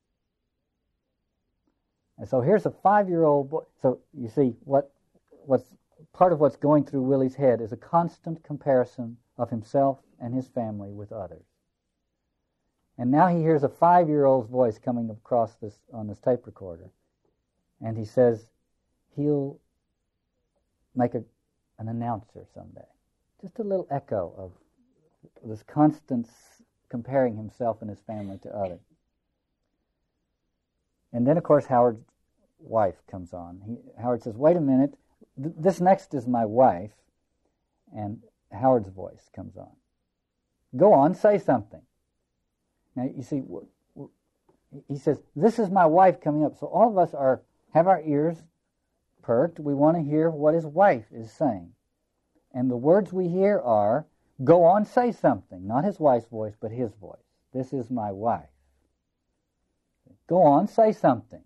And 2.18 2.28
so 2.28 2.42
here's 2.42 2.66
a 2.66 2.70
five-year-old 2.70 3.48
boy. 3.48 3.62
So 3.80 4.00
you 4.12 4.28
see, 4.28 4.54
what, 4.64 4.92
what's 5.46 5.74
part 6.14 6.32
of 6.32 6.40
what's 6.40 6.56
going 6.56 6.84
through 6.84 7.02
Willie's 7.02 7.34
head 7.34 7.60
is 7.60 7.72
a 7.72 7.76
constant 7.76 8.42
comparison 8.42 9.18
of 9.36 9.50
himself 9.50 9.98
and 10.20 10.32
his 10.32 10.48
family 10.48 10.92
with 10.92 11.12
others. 11.12 11.44
And 12.96 13.10
now 13.10 13.26
he 13.26 13.40
hears 13.40 13.64
a 13.64 13.68
five 13.68 14.08
year 14.08 14.24
old's 14.24 14.48
voice 14.48 14.78
coming 14.78 15.10
across 15.10 15.54
this 15.56 15.74
on 15.92 16.06
this 16.06 16.20
tape 16.20 16.46
recorder. 16.46 16.88
And 17.84 17.98
he 17.98 18.04
says 18.04 18.46
he'll 19.16 19.58
make 20.94 21.14
a, 21.14 21.24
an 21.78 21.88
announcer 21.88 22.46
someday. 22.54 22.86
Just 23.42 23.58
a 23.58 23.64
little 23.64 23.88
echo 23.90 24.32
of 24.38 24.52
this 25.44 25.64
constant 25.64 26.28
comparing 26.88 27.36
himself 27.36 27.78
and 27.80 27.90
his 27.90 28.00
family 28.06 28.38
to 28.38 28.56
others. 28.56 28.80
And 31.12 31.26
then, 31.26 31.36
of 31.36 31.42
course, 31.42 31.66
Howard's 31.66 32.04
wife 32.60 32.94
comes 33.10 33.32
on. 33.32 33.60
He, 33.66 33.76
Howard 34.00 34.22
says, 34.22 34.36
Wait 34.36 34.56
a 34.56 34.60
minute, 34.60 34.94
th- 35.42 35.54
this 35.58 35.80
next 35.80 36.14
is 36.14 36.26
my 36.26 36.44
wife. 36.44 36.92
And 37.96 38.20
Howard's 38.52 38.88
voice 38.88 39.30
comes 39.34 39.56
on. 39.56 39.70
Go 40.76 40.92
on, 40.92 41.14
say 41.14 41.38
something. 41.38 41.82
Now, 42.96 43.08
you 43.14 43.22
see, 43.22 43.42
he 44.88 44.96
says, 44.96 45.22
This 45.36 45.58
is 45.58 45.70
my 45.70 45.86
wife 45.86 46.20
coming 46.20 46.44
up. 46.44 46.56
So 46.58 46.66
all 46.66 46.88
of 46.88 46.98
us 46.98 47.14
are 47.14 47.42
have 47.72 47.86
our 47.86 48.00
ears 48.02 48.42
perked. 49.22 49.60
We 49.60 49.74
want 49.74 49.96
to 49.96 50.02
hear 50.02 50.30
what 50.30 50.54
his 50.54 50.66
wife 50.66 51.06
is 51.12 51.32
saying. 51.32 51.72
And 52.52 52.70
the 52.70 52.76
words 52.76 53.12
we 53.12 53.28
hear 53.28 53.60
are, 53.60 54.06
Go 54.42 54.64
on, 54.64 54.84
say 54.84 55.12
something. 55.12 55.66
Not 55.66 55.84
his 55.84 56.00
wife's 56.00 56.26
voice, 56.26 56.54
but 56.60 56.72
his 56.72 56.92
voice. 56.94 57.22
This 57.52 57.72
is 57.72 57.90
my 57.90 58.10
wife. 58.10 58.48
Go 60.26 60.42
on, 60.42 60.66
say 60.66 60.90
something. 60.92 61.42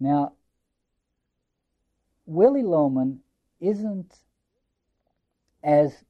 Now, 0.00 0.33
Willy 2.34 2.64
Loman 2.64 3.20
isn't 3.60 4.18
as 5.62 6.04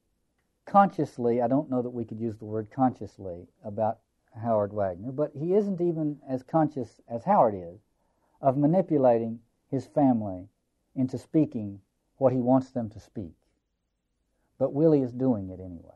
consciously, 0.64 1.42
I 1.42 1.48
don't 1.48 1.70
know 1.70 1.82
that 1.82 1.90
we 1.90 2.06
could 2.06 2.18
use 2.18 2.38
the 2.38 2.46
word 2.46 2.70
consciously 2.70 3.46
about 3.62 3.98
Howard 4.42 4.72
Wagner, 4.72 5.12
but 5.12 5.32
he 5.34 5.54
isn't 5.54 5.80
even 5.80 6.18
as 6.26 6.42
conscious 6.42 7.00
as 7.08 7.24
Howard 7.24 7.54
is 7.54 7.78
of 8.40 8.56
manipulating 8.56 9.38
his 9.70 9.86
family 9.86 10.48
into 10.96 11.18
speaking 11.18 11.80
what 12.16 12.32
he 12.32 12.40
wants 12.40 12.70
them 12.70 12.88
to 12.90 13.00
speak. 13.00 13.34
But 14.58 14.72
Willie 14.72 15.02
is 15.02 15.12
doing 15.12 15.50
it 15.50 15.60
anyway. 15.60 15.90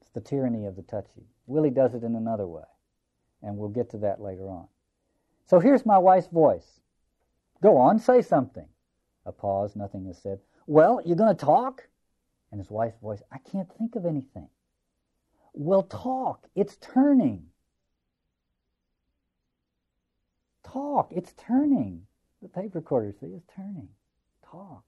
It's 0.00 0.10
the 0.10 0.20
tyranny 0.20 0.66
of 0.66 0.76
the 0.76 0.82
touchy. 0.82 1.26
Willie 1.46 1.70
does 1.70 1.94
it 1.94 2.04
in 2.04 2.14
another 2.14 2.46
way, 2.46 2.62
and 3.42 3.56
we'll 3.56 3.70
get 3.70 3.90
to 3.90 3.98
that 3.98 4.20
later 4.20 4.48
on. 4.48 4.68
So 5.46 5.58
here's 5.58 5.84
my 5.84 5.98
wife's 5.98 6.28
voice. 6.28 6.80
Go 7.62 7.76
on, 7.76 7.98
say 7.98 8.22
something. 8.22 8.66
A 9.26 9.32
pause, 9.32 9.76
nothing 9.76 10.06
is 10.06 10.18
said. 10.18 10.40
Well, 10.66 11.00
you're 11.04 11.16
going 11.16 11.36
to 11.36 11.44
talk? 11.44 11.88
And 12.50 12.60
his 12.60 12.70
wife's 12.70 12.98
voice, 12.98 13.22
I 13.30 13.38
can't 13.38 13.68
think 13.78 13.96
of 13.96 14.06
anything. 14.06 14.48
Well, 15.52 15.82
talk. 15.82 16.46
It's 16.54 16.76
turning. 16.76 17.46
Talk. 20.64 21.12
It's 21.12 21.32
turning. 21.34 22.06
The 22.42 22.48
tape 22.48 22.74
recorder, 22.74 23.12
see, 23.20 23.26
is 23.26 23.42
turning. 23.54 23.88
Talk. 24.44 24.84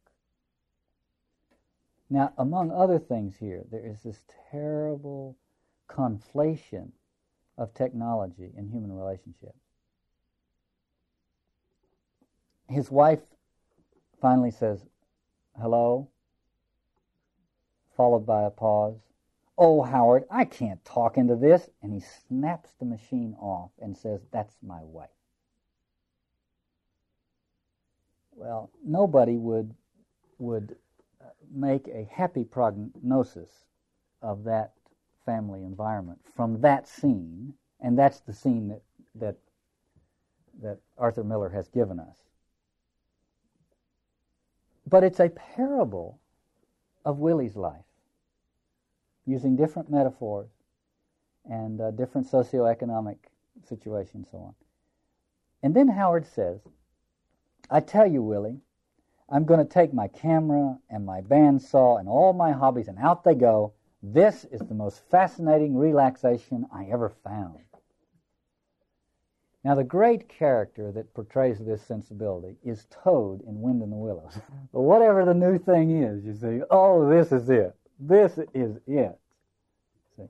Now, 2.08 2.32
among 2.38 2.70
other 2.70 2.98
things 2.98 3.36
here, 3.38 3.64
there 3.70 3.84
is 3.84 4.02
this 4.02 4.22
terrible 4.50 5.36
conflation 5.88 6.90
of 7.58 7.74
technology 7.74 8.50
and 8.56 8.70
human 8.70 8.92
relationships. 8.92 9.61
His 12.72 12.90
wife 12.90 13.20
finally 14.20 14.50
says, 14.50 14.86
Hello, 15.60 16.08
followed 17.96 18.24
by 18.24 18.44
a 18.44 18.50
pause. 18.50 18.96
Oh, 19.58 19.82
Howard, 19.82 20.24
I 20.30 20.46
can't 20.46 20.82
talk 20.82 21.18
into 21.18 21.36
this. 21.36 21.68
And 21.82 21.92
he 21.92 22.00
snaps 22.00 22.70
the 22.78 22.86
machine 22.86 23.36
off 23.38 23.72
and 23.78 23.94
says, 23.94 24.22
That's 24.32 24.56
my 24.62 24.82
wife. 24.84 25.10
Well, 28.34 28.70
nobody 28.82 29.36
would, 29.36 29.74
would 30.38 30.74
uh, 31.20 31.26
make 31.54 31.88
a 31.88 32.08
happy 32.10 32.44
prognosis 32.44 33.66
of 34.22 34.44
that 34.44 34.72
family 35.26 35.62
environment 35.62 36.20
from 36.34 36.62
that 36.62 36.88
scene, 36.88 37.52
and 37.80 37.98
that's 37.98 38.20
the 38.20 38.32
scene 38.32 38.68
that, 38.68 38.82
that, 39.14 39.36
that 40.62 40.78
Arthur 40.96 41.22
Miller 41.22 41.50
has 41.50 41.68
given 41.68 42.00
us. 42.00 42.16
But 44.88 45.04
it's 45.04 45.20
a 45.20 45.28
parable 45.28 46.18
of 47.04 47.18
Willie's 47.18 47.56
life, 47.56 47.84
using 49.26 49.56
different 49.56 49.90
metaphors 49.90 50.48
and 51.48 51.80
uh, 51.80 51.90
different 51.92 52.30
socioeconomic 52.30 53.16
situations, 53.68 54.14
and 54.14 54.26
so 54.30 54.38
on. 54.38 54.54
And 55.62 55.74
then 55.74 55.88
Howard 55.88 56.26
says, 56.26 56.60
I 57.70 57.80
tell 57.80 58.06
you, 58.06 58.22
Willie, 58.22 58.60
I'm 59.28 59.44
going 59.44 59.60
to 59.60 59.72
take 59.72 59.94
my 59.94 60.08
camera 60.08 60.78
and 60.90 61.06
my 61.06 61.20
bandsaw 61.20 61.98
and 61.98 62.08
all 62.08 62.32
my 62.32 62.52
hobbies, 62.52 62.88
and 62.88 62.98
out 62.98 63.24
they 63.24 63.34
go. 63.34 63.72
This 64.02 64.44
is 64.46 64.60
the 64.60 64.74
most 64.74 65.00
fascinating 65.10 65.76
relaxation 65.76 66.66
I 66.74 66.86
ever 66.86 67.08
found. 67.08 67.60
Now, 69.64 69.76
the 69.76 69.84
great 69.84 70.28
character 70.28 70.90
that 70.90 71.14
portrays 71.14 71.58
this 71.60 71.82
sensibility 71.82 72.56
is 72.64 72.86
Toad 72.90 73.42
in 73.46 73.60
Wind 73.60 73.80
in 73.82 73.90
the 73.90 73.96
Willows. 73.96 74.38
but 74.72 74.80
whatever 74.80 75.24
the 75.24 75.34
new 75.34 75.56
thing 75.58 76.02
is, 76.02 76.24
you 76.24 76.34
see, 76.34 76.64
oh, 76.70 77.08
this 77.08 77.30
is 77.30 77.48
it. 77.48 77.74
This 78.00 78.38
is 78.54 78.78
it. 78.88 79.18
See, 80.16 80.28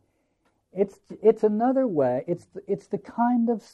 it's 0.75 0.99
it's 1.23 1.45
another 1.45 1.89
way. 1.89 2.25
It's 2.27 2.47
it's 2.67 2.89
the 2.89 2.99
kind 2.99 3.49
of 3.49 3.65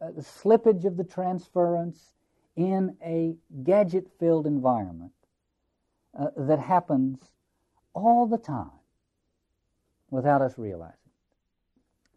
uh, 0.00 0.12
slippage 0.18 0.86
of 0.86 0.96
the 0.96 1.04
transference 1.04 2.14
in 2.56 2.96
a 3.04 3.36
gadget-filled 3.64 4.46
environment 4.46 5.12
uh, 6.18 6.28
that 6.38 6.58
happens 6.58 7.18
all 7.92 8.26
the 8.26 8.38
time 8.38 8.70
without 10.10 10.40
us 10.40 10.56
realizing 10.56 11.05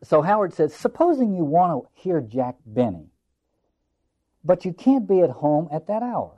so 0.03 0.21
Howard 0.21 0.53
says, 0.53 0.73
supposing 0.73 1.33
you 1.33 1.43
want 1.43 1.83
to 1.83 2.01
hear 2.01 2.21
Jack 2.21 2.55
Benny, 2.65 3.07
but 4.43 4.65
you 4.65 4.73
can't 4.73 5.07
be 5.07 5.21
at 5.21 5.29
home 5.29 5.67
at 5.71 5.87
that 5.87 6.03
hour. 6.03 6.37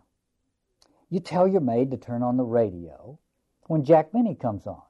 You 1.10 1.19
tell 1.19 1.47
your 1.47 1.62
maid 1.62 1.91
to 1.91 1.97
turn 1.97 2.24
on 2.24 2.38
the 2.38 2.43
radio 2.43 3.19
when 3.67 3.84
Jack 3.84 4.12
Benny 4.12 4.36
comes 4.36 4.65
on. 4.65 4.82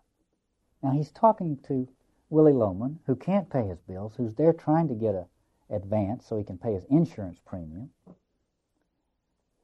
Now 0.82 0.92
he's 0.92 1.12
talking 1.12 1.58
to 1.68 1.88
Willie 2.30 2.54
Loman, 2.54 3.00
who 3.06 3.16
can't 3.16 3.50
pay 3.50 3.68
his 3.68 3.80
bills, 3.82 4.14
who's 4.16 4.36
there 4.36 4.54
trying 4.54 4.88
to 4.88 4.96
get 4.96 5.16
a 5.16 5.26
advance 5.72 6.26
so 6.26 6.38
he 6.38 6.44
can 6.44 6.58
pay 6.58 6.74
his 6.74 6.84
insurance 6.90 7.40
premium. 7.46 7.90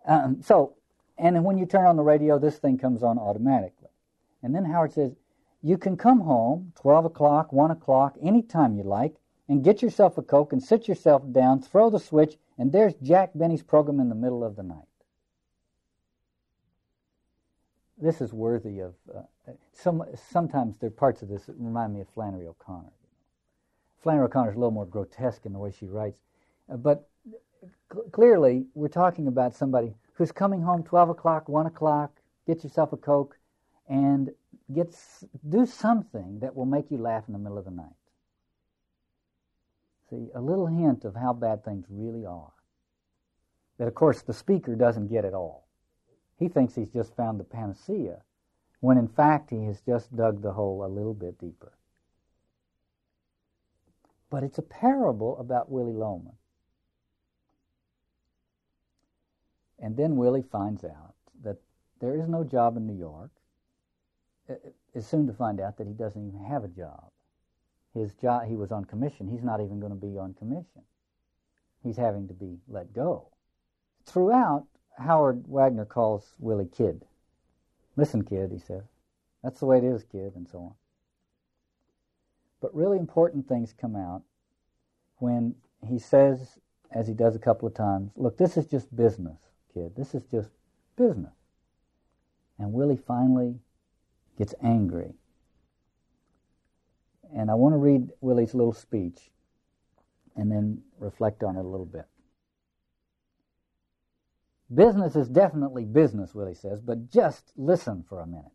Um, 0.06 0.42
so, 0.42 0.76
and 1.18 1.44
when 1.44 1.58
you 1.58 1.66
turn 1.66 1.86
on 1.86 1.98
the 1.98 2.04
radio, 2.04 2.40
this 2.40 2.58
thing 2.58 2.78
comes 2.78 3.04
on 3.04 3.18
automatically. 3.18 3.90
And 4.42 4.56
then 4.56 4.66
Howard 4.66 4.94
says, 4.94 5.16
you 5.68 5.78
can 5.78 5.98
come 5.98 6.22
home 6.22 6.72
12 6.80 7.06
o'clock, 7.06 7.52
1 7.52 7.72
o'clock, 7.72 8.16
any 8.22 8.42
time 8.42 8.78
you 8.78 8.84
like, 8.84 9.16
and 9.50 9.66
get 9.66 9.82
yourself 9.82 10.18
a 10.18 10.22
Coke 10.22 10.54
and 10.54 10.64
sit 10.64 10.88
yourself 10.88 11.22
down, 11.34 11.62
throw 11.62 11.90
the 11.90 12.00
switch, 12.00 12.38
and 12.58 12.72
there's 12.72 12.94
Jack 13.04 13.32
Benny's 13.36 13.64
program 13.64 14.00
in 14.00 14.08
the 14.08 14.16
middle 14.16 14.46
of 14.46 14.56
the 14.56 14.64
night. 14.64 14.88
This 17.98 18.22
is 18.22 18.32
worthy 18.32 18.80
of. 18.80 18.94
Uh, 19.14 19.22
some, 19.74 20.04
sometimes 20.32 20.78
there 20.78 20.88
are 20.88 20.92
parts 20.92 21.22
of 21.22 21.28
this 21.28 21.46
that 21.46 21.56
remind 21.58 21.94
me 21.94 22.02
of 22.02 22.08
Flannery 22.10 22.48
O'Connor. 22.48 22.94
Flannery 24.02 24.26
O'Connor 24.26 24.52
is 24.52 24.56
a 24.56 24.60
little 24.60 24.72
more 24.72 24.86
grotesque 24.86 25.46
in 25.46 25.52
the 25.52 25.60
way 25.60 25.72
she 25.72 25.88
writes, 25.88 26.22
uh, 26.72 26.78
but 26.78 27.10
cl- 27.92 28.06
clearly 28.12 28.68
we're 28.74 28.88
talking 28.88 29.28
about 29.28 29.54
somebody 29.54 29.94
who's 30.14 30.32
coming 30.32 30.62
home 30.62 30.84
12 30.84 31.10
o'clock, 31.10 31.50
1 31.50 31.66
o'clock, 31.66 32.12
get 32.46 32.64
yourself 32.64 32.94
a 32.94 32.98
Coke, 32.98 33.38
and 33.90 34.32
get, 34.74 34.96
do 35.48 35.66
something 35.66 36.40
that 36.40 36.56
will 36.56 36.66
make 36.66 36.92
you 36.92 36.98
laugh 36.98 37.24
in 37.28 37.34
the 37.34 37.40
middle 37.40 37.58
of 37.58 37.66
the 37.66 37.72
night. 37.72 37.86
See, 40.10 40.30
a 40.34 40.42
little 40.42 40.68
hint 40.68 41.06
of 41.06 41.16
how 41.16 41.34
bad 41.34 41.64
things 41.64 41.86
really 41.90 42.26
are. 42.26 42.54
That, 43.78 43.88
of 43.88 43.96
course, 43.96 44.22
the 44.22 44.34
speaker 44.34 44.76
doesn't 44.76 45.08
get 45.08 45.26
at 45.26 45.34
all. 45.34 45.68
He 46.38 46.48
thinks 46.48 46.76
he's 46.76 46.90
just 46.90 47.16
found 47.16 47.40
the 47.40 47.44
panacea, 47.44 48.22
when 48.80 48.98
in 48.98 49.08
fact 49.08 49.50
he 49.50 49.66
has 49.66 49.82
just 49.82 50.16
dug 50.16 50.42
the 50.42 50.54
hole 50.54 50.86
a 50.86 50.88
little 50.88 51.14
bit 51.14 51.40
deeper. 51.40 51.74
But 54.30 54.44
it's 54.44 54.58
a 54.58 54.64
parable 54.64 55.38
about 55.40 55.72
Willie 55.72 55.94
Loman. 55.94 56.34
And 59.80 59.96
then 59.96 60.16
Willie 60.16 60.44
finds 60.44 60.84
out 60.84 61.16
that 61.44 61.58
there 62.00 62.16
is 62.16 62.28
no 62.28 62.44
job 62.44 62.78
in 62.78 62.88
New 62.88 62.98
York 62.98 63.32
is 64.94 65.08
soon 65.08 65.28
to 65.28 65.34
find 65.34 65.60
out 65.60 65.78
that 65.78 65.88
he 65.88 65.94
doesn't 65.94 66.28
even 66.28 66.44
have 66.46 66.64
a 66.64 66.70
job. 66.70 67.12
His 67.94 68.14
job, 68.14 68.48
he 68.48 68.56
was 68.56 68.72
on 68.72 68.86
commission. 68.86 69.28
He's 69.28 69.44
not 69.44 69.62
even 69.62 69.80
going 69.80 69.92
to 69.92 69.98
be 69.98 70.18
on 70.18 70.34
commission. 70.34 70.84
He's 71.84 71.98
having 71.98 72.28
to 72.28 72.34
be 72.34 72.58
let 72.68 72.94
go. 72.94 73.28
Throughout, 74.06 74.66
Howard 74.98 75.44
Wagner 75.48 75.86
calls 75.86 76.34
Willie 76.40 76.68
Kid. 76.68 77.06
Listen, 77.96 78.24
kid, 78.24 78.52
he 78.52 78.60
says. 78.60 78.84
That's 79.44 79.60
the 79.60 79.66
way 79.66 79.78
it 79.78 79.84
is, 79.84 80.04
kid, 80.04 80.34
and 80.36 80.48
so 80.48 80.60
on. 80.60 80.74
But 82.62 82.76
really 82.76 82.98
important 82.98 83.48
things 83.48 83.74
come 83.74 83.96
out 83.96 84.24
when 85.18 85.56
he 85.88 86.00
says, 86.00 86.58
as 86.92 87.08
he 87.08 87.14
does 87.14 87.36
a 87.36 87.40
couple 87.40 87.68
of 87.68 87.74
times, 87.74 88.12
look, 88.16 88.38
this 88.38 88.58
is 88.58 88.66
just 88.66 88.96
business, 88.96 89.40
kid. 89.74 89.96
This 89.96 90.16
is 90.16 90.24
just 90.32 90.50
business. 90.96 91.34
And 92.60 92.74
Willie 92.74 92.98
finally 92.98 93.56
gets 94.38 94.54
angry. 94.64 95.14
And 97.36 97.52
I 97.52 97.56
want 97.56 97.74
to 97.74 97.78
read 97.78 98.10
Willie's 98.22 98.54
little 98.54 98.74
speech 98.74 99.32
and 100.36 100.52
then 100.52 100.82
reflect 101.00 101.44
on 101.44 101.58
it 101.58 101.66
a 101.66 101.68
little 101.68 101.86
bit. 101.86 102.06
Business 104.74 105.16
is 105.16 105.30
definitely 105.30 105.86
business, 105.86 106.36
Willie 106.36 106.54
says, 106.54 106.82
but 106.82 107.10
just 107.10 107.52
listen 107.56 108.04
for 108.08 108.20
a 108.20 108.28
minute. 108.28 108.52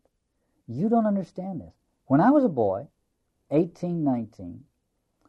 You 0.67 0.89
don't 0.89 1.07
understand 1.07 1.61
this. 1.61 1.73
When 2.05 2.21
I 2.21 2.29
was 2.29 2.43
a 2.43 2.49
boy, 2.49 2.87
18, 3.51 4.03
19, 4.03 4.63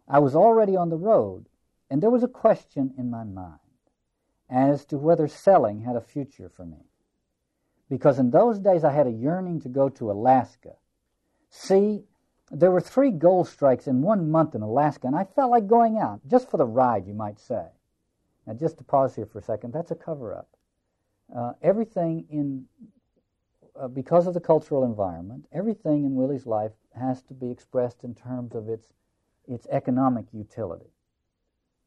I 0.07 0.19
was 0.19 0.35
already 0.35 0.77
on 0.77 0.91
the 0.91 0.97
road, 0.97 1.47
and 1.91 2.03
there 2.03 2.11
was 2.11 2.23
a 2.23 2.29
question 2.29 2.93
in 2.99 3.11
my 3.11 3.25
mind 3.25 3.59
as 4.51 4.85
to 4.87 4.99
whether 4.99 5.27
selling 5.27 5.81
had 5.81 5.97
a 5.97 6.01
future 6.01 6.51
for 6.51 6.67
me. 6.67 6.85
Because 7.95 8.19
in 8.19 8.33
those 8.33 8.59
days 8.59 8.83
I 8.83 8.91
had 8.91 9.07
a 9.07 9.13
yearning 9.13 9.61
to 9.61 9.69
go 9.69 9.89
to 9.89 10.11
Alaska. 10.11 10.73
See, 11.49 12.03
there 12.51 12.73
were 12.73 12.81
three 12.81 13.13
gold 13.13 13.47
strikes 13.47 13.87
in 13.87 14.03
one 14.03 14.33
month 14.33 14.57
in 14.57 14.63
Alaska, 14.63 15.07
and 15.07 15.15
I 15.15 15.23
felt 15.23 15.53
like 15.53 15.69
going 15.69 15.97
out, 15.97 16.19
just 16.29 16.51
for 16.51 16.57
the 16.57 16.67
ride, 16.67 17.07
you 17.07 17.15
might 17.15 17.39
say. 17.39 17.67
Now, 18.49 18.55
just 18.55 18.79
to 18.79 18.85
pause 18.85 19.15
here 19.15 19.27
for 19.27 19.39
a 19.39 19.43
second, 19.43 19.73
that's 19.73 19.93
a 19.93 19.95
cover 19.95 20.35
up. 20.35 20.49
Uh, 21.33 21.53
everything 21.63 22.27
in, 22.31 22.65
uh, 23.81 23.87
because 23.87 24.27
of 24.27 24.35
the 24.35 24.41
cultural 24.41 24.85
environment, 24.85 25.47
everything 25.53 26.05
in 26.05 26.17
Willie's 26.17 26.47
life 26.47 26.73
has 27.01 27.23
to 27.23 27.33
be 27.33 27.49
expressed 27.49 28.03
in 28.03 28.13
terms 28.13 28.57
of 28.57 28.69
its, 28.69 28.89
its 29.47 29.69
economic 29.71 30.27
utility. 30.33 30.91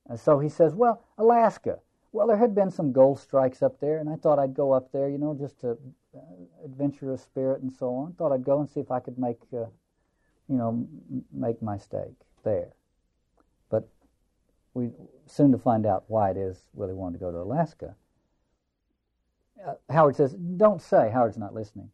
And 0.05 0.17
so 0.17 0.39
he 0.39 0.47
says, 0.47 0.73
well, 0.73 1.03
Alaska. 1.17 1.79
Well, 2.17 2.27
there 2.27 2.37
had 2.37 2.55
been 2.55 2.71
some 2.71 2.91
gold 2.91 3.19
strikes 3.19 3.61
up 3.61 3.79
there, 3.79 3.99
and 3.99 4.09
I 4.09 4.15
thought 4.15 4.39
I'd 4.39 4.55
go 4.55 4.71
up 4.71 4.91
there, 4.91 5.07
you 5.07 5.17
know, 5.17 5.35
just 5.39 5.59
to 5.61 5.77
uh, 6.15 6.19
adventurous 6.65 7.21
spirit 7.21 7.61
and 7.61 7.71
so 7.71 7.93
on. 7.93 8.13
Thought 8.13 8.31
I'd 8.31 8.43
go 8.43 8.59
and 8.59 8.69
see 8.69 8.79
if 8.79 8.91
I 8.91 8.99
could 8.99 9.19
make, 9.19 9.39
uh, 9.53 9.67
you 10.47 10.57
know, 10.57 10.69
m- 10.69 11.25
make 11.31 11.61
my 11.61 11.77
stake 11.77 12.19
there. 12.43 12.73
But 13.69 13.87
we 14.73 14.89
soon 15.25 15.51
to 15.51 15.57
find 15.57 15.85
out 15.85 16.05
why 16.07 16.31
it 16.31 16.37
is 16.37 16.65
Willie 16.73 16.93
wanted 16.93 17.19
to 17.19 17.25
go 17.25 17.31
to 17.31 17.37
Alaska 17.37 17.95
uh, 19.65 19.75
Howard 19.89 20.15
says, 20.15 20.33
Don't 20.33 20.81
say. 20.81 21.09
Howard's 21.09 21.37
not 21.37 21.53
listening. 21.53 21.91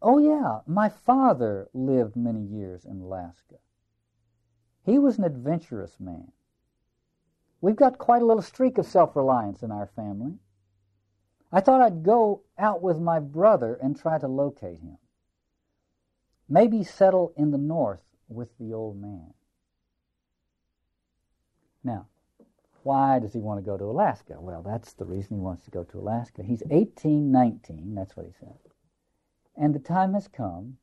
Oh, 0.00 0.18
yeah, 0.18 0.60
my 0.66 0.88
father 0.88 1.68
lived 1.74 2.16
many 2.16 2.40
years 2.40 2.84
in 2.84 3.00
Alaska. 3.00 3.56
He 4.84 4.98
was 4.98 5.18
an 5.18 5.24
adventurous 5.24 5.98
man. 5.98 6.32
We've 7.60 7.76
got 7.76 7.98
quite 7.98 8.22
a 8.22 8.26
little 8.26 8.42
streak 8.42 8.78
of 8.78 8.86
self 8.86 9.16
reliance 9.16 9.62
in 9.62 9.70
our 9.70 9.86
family. 9.86 10.38
I 11.50 11.60
thought 11.60 11.80
I'd 11.80 12.02
go 12.02 12.42
out 12.58 12.82
with 12.82 13.00
my 13.00 13.20
brother 13.20 13.74
and 13.74 13.98
try 13.98 14.18
to 14.18 14.28
locate 14.28 14.80
him. 14.80 14.98
Maybe 16.48 16.84
settle 16.84 17.32
in 17.36 17.50
the 17.50 17.58
north 17.58 18.02
with 18.28 18.56
the 18.58 18.72
old 18.72 19.00
man. 19.00 19.32
Now, 21.82 22.06
why 22.82 23.18
does 23.18 23.32
he 23.32 23.40
want 23.40 23.58
to 23.58 23.68
go 23.68 23.76
to 23.76 23.84
Alaska? 23.84 24.36
Well, 24.38 24.62
that's 24.62 24.92
the 24.92 25.04
reason 25.04 25.36
he 25.36 25.42
wants 25.42 25.64
to 25.64 25.70
go 25.70 25.84
to 25.84 25.98
Alaska. 25.98 26.42
He's 26.42 26.62
18, 26.70 27.30
19, 27.32 27.94
that's 27.94 28.16
what 28.16 28.26
he 28.26 28.32
said. 28.38 28.58
And 29.56 29.74
the 29.74 29.78
time 29.78 30.14
has 30.14 30.28
come 30.28 30.78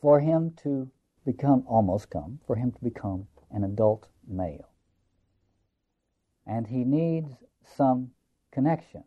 for 0.00 0.20
him 0.20 0.52
to 0.62 0.90
become, 1.24 1.64
almost 1.66 2.10
come, 2.10 2.40
for 2.46 2.56
him 2.56 2.72
to 2.72 2.80
become 2.82 3.26
an 3.50 3.64
adult 3.64 4.08
male. 4.26 4.73
And 6.46 6.66
he 6.66 6.84
needs 6.84 7.32
some 7.76 8.10
connection. 8.52 9.04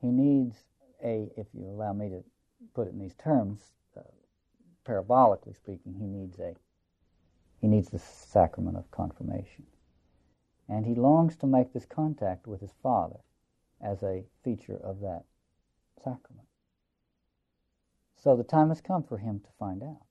He 0.00 0.08
needs 0.08 0.56
a, 1.04 1.30
if 1.36 1.46
you 1.52 1.66
allow 1.66 1.92
me 1.92 2.08
to 2.08 2.22
put 2.74 2.86
it 2.86 2.92
in 2.92 2.98
these 3.00 3.16
terms, 3.22 3.60
uh, 3.96 4.02
parabolically 4.86 5.56
speaking, 5.56 5.94
he 5.94 6.06
needs 6.06 6.38
a, 6.38 6.54
he 7.60 7.66
needs 7.66 7.90
the 7.90 7.98
sacrament 7.98 8.76
of 8.76 8.90
confirmation 8.90 9.66
and 10.68 10.84
he 10.84 10.94
longs 10.94 11.36
to 11.36 11.46
make 11.46 11.72
this 11.72 11.86
contact 11.86 12.46
with 12.46 12.60
his 12.60 12.72
Father 12.82 13.20
as 13.80 14.02
a 14.02 14.24
feature 14.44 14.78
of 14.82 15.00
that 15.00 15.24
sacrament. 15.96 16.46
So 18.16 18.36
the 18.36 18.44
time 18.44 18.68
has 18.68 18.80
come 18.80 19.02
for 19.02 19.18
him 19.18 19.40
to 19.40 19.48
find 19.58 19.82
out. 19.82 20.02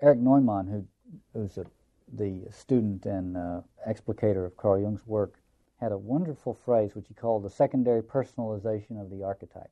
Eric 0.00 0.18
Neumann, 0.18 0.66
who, 0.66 0.86
who's 1.32 1.56
a, 1.58 1.66
the 2.12 2.42
student 2.50 3.06
and 3.06 3.36
uh, 3.36 3.60
explicator 3.88 4.46
of 4.46 4.56
Carl 4.56 4.80
Jung's 4.80 5.06
work, 5.06 5.34
had 5.80 5.92
a 5.92 5.98
wonderful 5.98 6.54
phrase 6.54 6.94
which 6.94 7.08
he 7.08 7.14
called 7.14 7.42
the 7.42 7.50
secondary 7.50 8.02
personalization 8.02 9.00
of 9.00 9.10
the 9.10 9.22
archetype. 9.22 9.70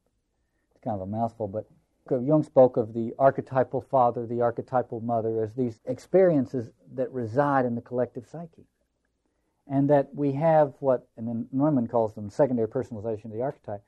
It's 0.71 0.85
kind 0.85 0.95
of 0.95 1.01
a 1.01 1.07
mouthful, 1.07 1.49
but 1.49 1.67
Jung 2.11 2.43
spoke 2.43 2.77
of 2.77 2.93
the 2.93 3.15
archetypal 3.19 3.81
father, 3.81 4.27
the 4.27 4.43
archetypal 4.43 5.01
mother, 5.01 5.43
as 5.43 5.55
these 5.55 5.81
experiences 5.87 6.71
that 6.95 7.11
reside 7.11 7.65
in 7.65 7.75
the 7.75 7.81
collective 7.81 8.27
psyche 8.27 8.67
and 9.67 9.89
that 9.89 10.15
we 10.15 10.33
have 10.33 10.75
what, 10.81 11.07
and 11.17 11.27
then 11.27 11.49
Neumann 11.53 11.87
calls 11.87 12.15
them 12.15 12.29
secondary 12.29 12.69
personalization 12.69 13.27
of 13.27 13.33
the 13.33 13.43
archetype. 13.43 13.83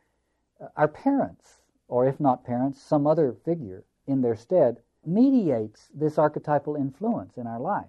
Uh, 0.60 0.68
our 0.76 0.88
parents, 0.88 1.58
or 1.88 2.08
if 2.08 2.18
not 2.18 2.44
parents, 2.44 2.80
some 2.80 3.06
other 3.06 3.34
figure 3.44 3.84
in 4.06 4.22
their 4.22 4.36
stead, 4.36 4.78
mediates 5.04 5.88
this 5.94 6.18
archetypal 6.18 6.76
influence 6.76 7.36
in 7.36 7.46
our 7.46 7.60
life. 7.60 7.86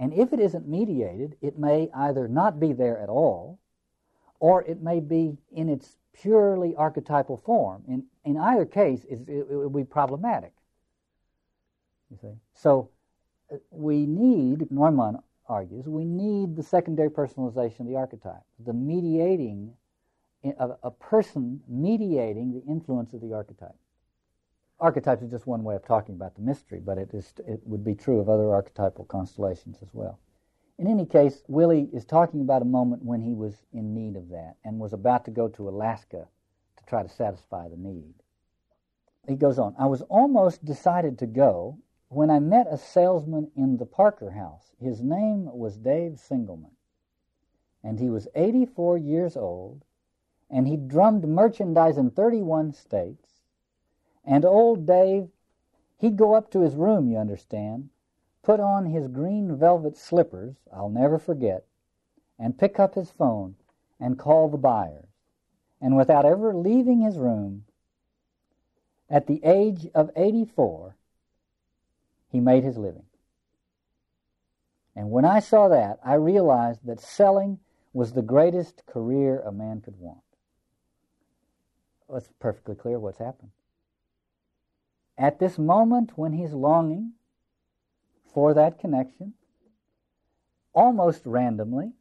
And 0.00 0.14
if 0.14 0.32
it 0.32 0.40
isn't 0.40 0.66
mediated, 0.66 1.36
it 1.42 1.58
may 1.58 1.90
either 1.94 2.26
not 2.26 2.58
be 2.58 2.72
there 2.72 2.98
at 2.98 3.10
all, 3.10 3.60
or 4.40 4.62
it 4.64 4.82
may 4.82 4.98
be 4.98 5.36
in 5.52 5.68
its 5.68 5.98
purely 6.14 6.74
archetypal 6.74 7.36
form. 7.36 7.84
In, 7.86 8.04
in 8.24 8.38
either 8.38 8.64
case, 8.64 9.04
it, 9.04 9.20
it, 9.28 9.46
it 9.50 9.54
will 9.54 9.68
be 9.68 9.84
problematic. 9.84 10.54
You 12.10 12.16
see? 12.22 12.34
So 12.54 12.88
uh, 13.52 13.56
we 13.70 14.06
need, 14.06 14.72
Neumann 14.72 15.18
argues, 15.46 15.86
we 15.86 16.06
need 16.06 16.56
the 16.56 16.62
secondary 16.62 17.10
personalization 17.10 17.80
of 17.80 17.86
the 17.88 17.96
archetype, 17.96 18.42
the 18.64 18.72
mediating, 18.72 19.74
a, 20.44 20.70
a 20.82 20.90
person 20.90 21.60
mediating 21.68 22.52
the 22.52 22.62
influence 22.72 23.12
of 23.12 23.20
the 23.20 23.34
archetype. 23.34 23.76
Archetypes 24.80 25.22
is 25.22 25.30
just 25.30 25.46
one 25.46 25.62
way 25.62 25.76
of 25.76 25.84
talking 25.84 26.14
about 26.14 26.34
the 26.34 26.42
mystery, 26.42 26.80
but 26.80 26.96
it, 26.96 27.12
is, 27.12 27.34
it 27.46 27.60
would 27.66 27.84
be 27.84 27.94
true 27.94 28.18
of 28.18 28.28
other 28.28 28.50
archetypal 28.52 29.04
constellations 29.04 29.78
as 29.82 29.88
well. 29.92 30.18
In 30.78 30.86
any 30.86 31.04
case, 31.04 31.42
Willie 31.48 31.90
is 31.92 32.06
talking 32.06 32.40
about 32.40 32.62
a 32.62 32.64
moment 32.66 33.04
when 33.04 33.20
he 33.20 33.34
was 33.34 33.66
in 33.74 33.92
need 33.92 34.16
of 34.16 34.30
that 34.30 34.56
and 34.64 34.78
was 34.78 34.94
about 34.94 35.26
to 35.26 35.30
go 35.30 35.48
to 35.48 35.68
Alaska 35.68 36.26
to 36.78 36.84
try 36.86 37.02
to 37.02 37.08
satisfy 37.08 37.68
the 37.68 37.76
need. 37.76 38.14
He 39.28 39.36
goes 39.36 39.58
on, 39.58 39.74
I 39.78 39.84
was 39.86 40.00
almost 40.02 40.64
decided 40.64 41.18
to 41.18 41.26
go 41.26 41.76
when 42.08 42.30
I 42.30 42.38
met 42.38 42.66
a 42.70 42.78
salesman 42.78 43.50
in 43.54 43.76
the 43.76 43.84
Parker 43.84 44.30
House. 44.30 44.72
His 44.80 45.02
name 45.02 45.44
was 45.52 45.76
Dave 45.76 46.18
Singleman, 46.18 46.72
and 47.84 48.00
he 48.00 48.08
was 48.08 48.28
84 48.34 48.96
years 48.96 49.36
old, 49.36 49.84
and 50.48 50.66
he 50.66 50.78
drummed 50.78 51.28
merchandise 51.28 51.98
in 51.98 52.10
31 52.10 52.72
states. 52.72 53.29
And 54.24 54.44
old 54.44 54.86
Dave, 54.86 55.28
he'd 55.98 56.16
go 56.16 56.34
up 56.34 56.50
to 56.52 56.60
his 56.60 56.74
room, 56.74 57.08
you 57.08 57.18
understand, 57.18 57.90
put 58.42 58.60
on 58.60 58.86
his 58.86 59.08
green 59.08 59.56
velvet 59.56 59.96
slippers, 59.96 60.56
I'll 60.72 60.90
never 60.90 61.18
forget, 61.18 61.64
and 62.38 62.58
pick 62.58 62.78
up 62.78 62.94
his 62.94 63.10
phone 63.10 63.56
and 63.98 64.18
call 64.18 64.48
the 64.48 64.56
buyers. 64.56 65.08
And 65.80 65.96
without 65.96 66.26
ever 66.26 66.54
leaving 66.54 67.00
his 67.00 67.16
room, 67.16 67.64
at 69.08 69.26
the 69.26 69.40
age 69.44 69.88
of 69.94 70.10
84, 70.14 70.96
he 72.30 72.40
made 72.40 72.62
his 72.62 72.76
living. 72.76 73.06
And 74.94 75.10
when 75.10 75.24
I 75.24 75.40
saw 75.40 75.68
that, 75.68 75.98
I 76.04 76.14
realized 76.14 76.80
that 76.84 77.00
selling 77.00 77.58
was 77.92 78.12
the 78.12 78.22
greatest 78.22 78.84
career 78.86 79.40
a 79.40 79.52
man 79.52 79.80
could 79.80 79.98
want. 79.98 80.20
It's 82.12 82.30
perfectly 82.38 82.74
clear 82.74 82.98
what's 82.98 83.18
happened. 83.18 83.50
At 85.20 85.38
this 85.38 85.58
moment 85.58 86.16
when 86.16 86.32
he's 86.32 86.54
longing 86.54 87.12
for 88.32 88.54
that 88.54 88.78
connection, 88.78 89.34
almost 90.72 91.26
randomly, 91.26 91.92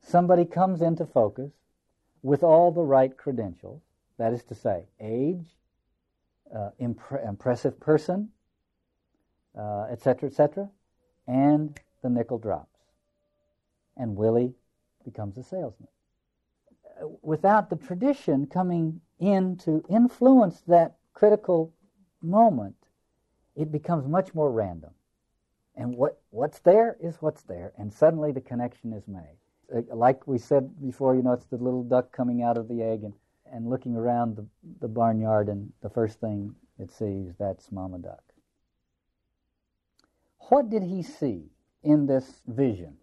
somebody 0.00 0.44
comes 0.44 0.82
into 0.82 1.04
focus 1.04 1.50
with 2.22 2.44
all 2.44 2.70
the 2.70 2.84
right 2.84 3.16
credentials. 3.16 3.82
That 4.18 4.32
is 4.32 4.44
to 4.44 4.54
say, 4.54 4.84
age, 5.00 5.56
uh, 6.54 6.70
impre- 6.80 7.28
impressive 7.28 7.80
person, 7.80 8.28
etc., 9.56 10.22
uh, 10.22 10.26
etc., 10.26 10.64
et 10.64 10.68
and 11.26 11.80
the 12.02 12.10
nickel 12.10 12.38
drops. 12.38 12.78
And 13.96 14.14
Willie 14.16 14.54
becomes 15.04 15.36
a 15.38 15.42
salesman. 15.42 15.88
Without 17.22 17.68
the 17.68 17.76
tradition 17.76 18.46
coming 18.46 19.00
in 19.18 19.56
to 19.58 19.84
influence 19.88 20.60
that 20.68 20.94
critical 21.14 21.72
moment, 22.22 22.76
it 23.56 23.72
becomes 23.72 24.06
much 24.06 24.34
more 24.34 24.50
random. 24.50 24.90
And 25.76 25.96
what, 25.96 26.20
what's 26.30 26.58
there 26.60 26.96
is 27.00 27.16
what's 27.20 27.42
there, 27.42 27.72
and 27.78 27.92
suddenly 27.92 28.32
the 28.32 28.40
connection 28.40 28.92
is 28.92 29.06
made. 29.06 29.36
Uh, 29.74 29.94
like 29.94 30.26
we 30.26 30.38
said 30.38 30.80
before, 30.82 31.14
you 31.14 31.22
know, 31.22 31.32
it's 31.32 31.46
the 31.46 31.56
little 31.56 31.84
duck 31.84 32.12
coming 32.12 32.42
out 32.42 32.58
of 32.58 32.68
the 32.68 32.82
egg 32.82 33.04
and, 33.04 33.14
and 33.52 33.68
looking 33.68 33.96
around 33.96 34.36
the, 34.36 34.46
the 34.80 34.88
barnyard, 34.88 35.48
and 35.48 35.72
the 35.82 35.90
first 35.90 36.20
thing 36.20 36.54
it 36.78 36.90
sees, 36.90 37.32
that's 37.38 37.70
Mama 37.70 37.98
Duck. 37.98 38.22
What 40.48 40.68
did 40.70 40.82
he 40.82 41.02
see 41.02 41.44
in 41.82 42.06
this 42.06 42.42
vision? 42.46 42.96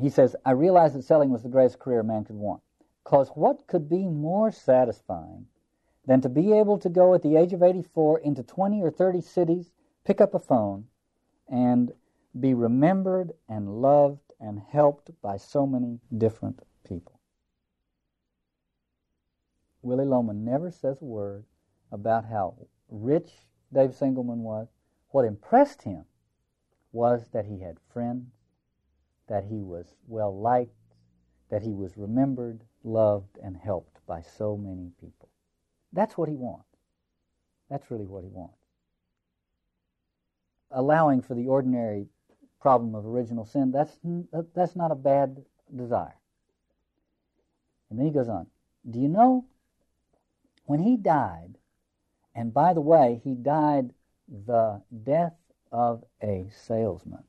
He 0.00 0.08
says, 0.10 0.36
I 0.44 0.52
realized 0.52 0.94
that 0.94 1.04
selling 1.04 1.30
was 1.30 1.42
the 1.42 1.48
greatest 1.48 1.78
career 1.78 2.00
a 2.00 2.04
man 2.04 2.24
could 2.24 2.36
want. 2.36 2.62
Because 3.04 3.28
what 3.34 3.66
could 3.66 3.88
be 3.88 4.06
more 4.06 4.50
satisfying 4.50 5.46
than 6.06 6.20
to 6.20 6.28
be 6.28 6.52
able 6.52 6.78
to 6.78 6.88
go 6.88 7.14
at 7.14 7.22
the 7.22 7.36
age 7.36 7.52
of 7.52 7.62
84 7.62 8.20
into 8.20 8.42
20 8.42 8.82
or 8.82 8.90
30 8.90 9.20
cities, 9.20 9.72
pick 10.04 10.20
up 10.20 10.34
a 10.34 10.38
phone, 10.38 10.86
and 11.48 11.92
be 12.38 12.54
remembered 12.54 13.32
and 13.48 13.80
loved 13.82 14.32
and 14.40 14.60
helped 14.60 15.10
by 15.20 15.36
so 15.36 15.66
many 15.66 16.00
different 16.16 16.60
people? 16.84 17.18
Willy 19.82 20.04
Loman 20.04 20.44
never 20.44 20.70
says 20.70 21.00
a 21.00 21.04
word 21.04 21.44
about 21.92 22.24
how 22.24 22.54
rich 22.88 23.46
Dave 23.72 23.90
Singleman 23.90 24.38
was. 24.38 24.68
What 25.10 25.24
impressed 25.24 25.82
him 25.82 26.04
was 26.92 27.28
that 27.30 27.46
he 27.46 27.60
had 27.60 27.78
friends, 27.92 28.32
that 29.28 29.44
he 29.44 29.62
was 29.62 29.94
well 30.06 30.36
liked, 30.38 30.72
that 31.50 31.62
he 31.62 31.72
was 31.72 31.96
remembered, 31.96 32.64
loved, 32.82 33.38
and 33.42 33.56
helped 33.56 34.04
by 34.06 34.20
so 34.20 34.56
many 34.56 34.90
people. 35.00 35.28
That's 35.96 36.18
what 36.18 36.28
he 36.28 36.36
wants. 36.36 36.68
That's 37.70 37.90
really 37.90 38.04
what 38.04 38.22
he 38.22 38.28
wants. 38.28 38.58
Allowing 40.70 41.22
for 41.22 41.34
the 41.34 41.46
ordinary 41.46 42.06
problem 42.60 42.94
of 42.94 43.06
original 43.06 43.46
sin, 43.46 43.72
that's, 43.72 43.98
that's 44.54 44.76
not 44.76 44.90
a 44.90 44.94
bad 44.94 45.42
desire. 45.74 46.18
And 47.88 47.98
then 47.98 48.06
he 48.06 48.12
goes 48.12 48.28
on. 48.28 48.46
Do 48.88 49.00
you 49.00 49.08
know 49.08 49.46
when 50.66 50.80
he 50.80 50.96
died, 50.96 51.56
and 52.34 52.52
by 52.52 52.74
the 52.74 52.80
way, 52.80 53.20
he 53.24 53.34
died 53.34 53.94
the 54.28 54.82
death 55.02 55.36
of 55.72 56.04
a 56.22 56.48
salesman 56.52 57.24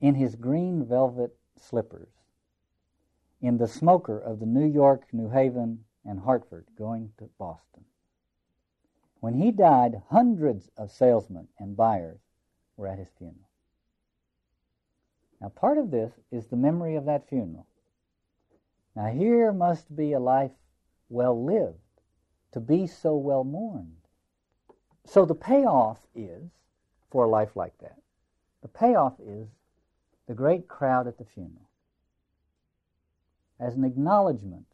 in 0.00 0.14
his 0.14 0.36
green 0.36 0.84
velvet 0.84 1.34
slippers 1.56 2.08
in 3.40 3.58
the 3.58 3.68
smoker 3.68 4.18
of 4.18 4.38
the 4.38 4.46
New 4.46 4.66
York, 4.66 5.06
New 5.12 5.30
Haven, 5.30 5.84
and 6.04 6.20
Hartford 6.20 6.66
going 6.76 7.12
to 7.18 7.28
Boston. 7.38 7.84
When 9.20 9.34
he 9.34 9.50
died, 9.50 10.02
hundreds 10.10 10.68
of 10.76 10.90
salesmen 10.90 11.48
and 11.58 11.76
buyers 11.76 12.20
were 12.76 12.88
at 12.88 12.98
his 12.98 13.08
funeral. 13.16 13.48
Now, 15.40 15.48
part 15.48 15.78
of 15.78 15.90
this 15.90 16.12
is 16.30 16.46
the 16.46 16.56
memory 16.56 16.96
of 16.96 17.06
that 17.06 17.28
funeral. 17.28 17.66
Now, 18.94 19.06
here 19.06 19.52
must 19.52 19.94
be 19.94 20.12
a 20.12 20.20
life 20.20 20.52
well 21.08 21.44
lived 21.44 21.78
to 22.52 22.60
be 22.60 22.86
so 22.86 23.16
well 23.16 23.44
mourned. 23.44 23.96
So, 25.06 25.24
the 25.24 25.34
payoff 25.34 25.98
is, 26.14 26.50
for 27.10 27.24
a 27.24 27.28
life 27.28 27.56
like 27.56 27.76
that, 27.78 27.98
the 28.62 28.68
payoff 28.68 29.14
is 29.20 29.48
the 30.26 30.34
great 30.34 30.68
crowd 30.68 31.06
at 31.06 31.18
the 31.18 31.24
funeral 31.24 31.68
as 33.60 33.74
an 33.74 33.84
acknowledgement 33.84 34.66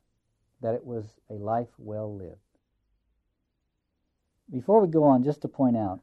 that 0.60 0.74
it 0.74 0.84
was 0.84 1.04
a 1.30 1.34
life 1.34 1.68
well 1.78 2.14
lived. 2.14 2.36
Before 4.50 4.80
we 4.80 4.88
go 4.88 5.04
on, 5.04 5.22
just 5.22 5.42
to 5.42 5.48
point 5.48 5.76
out, 5.76 6.00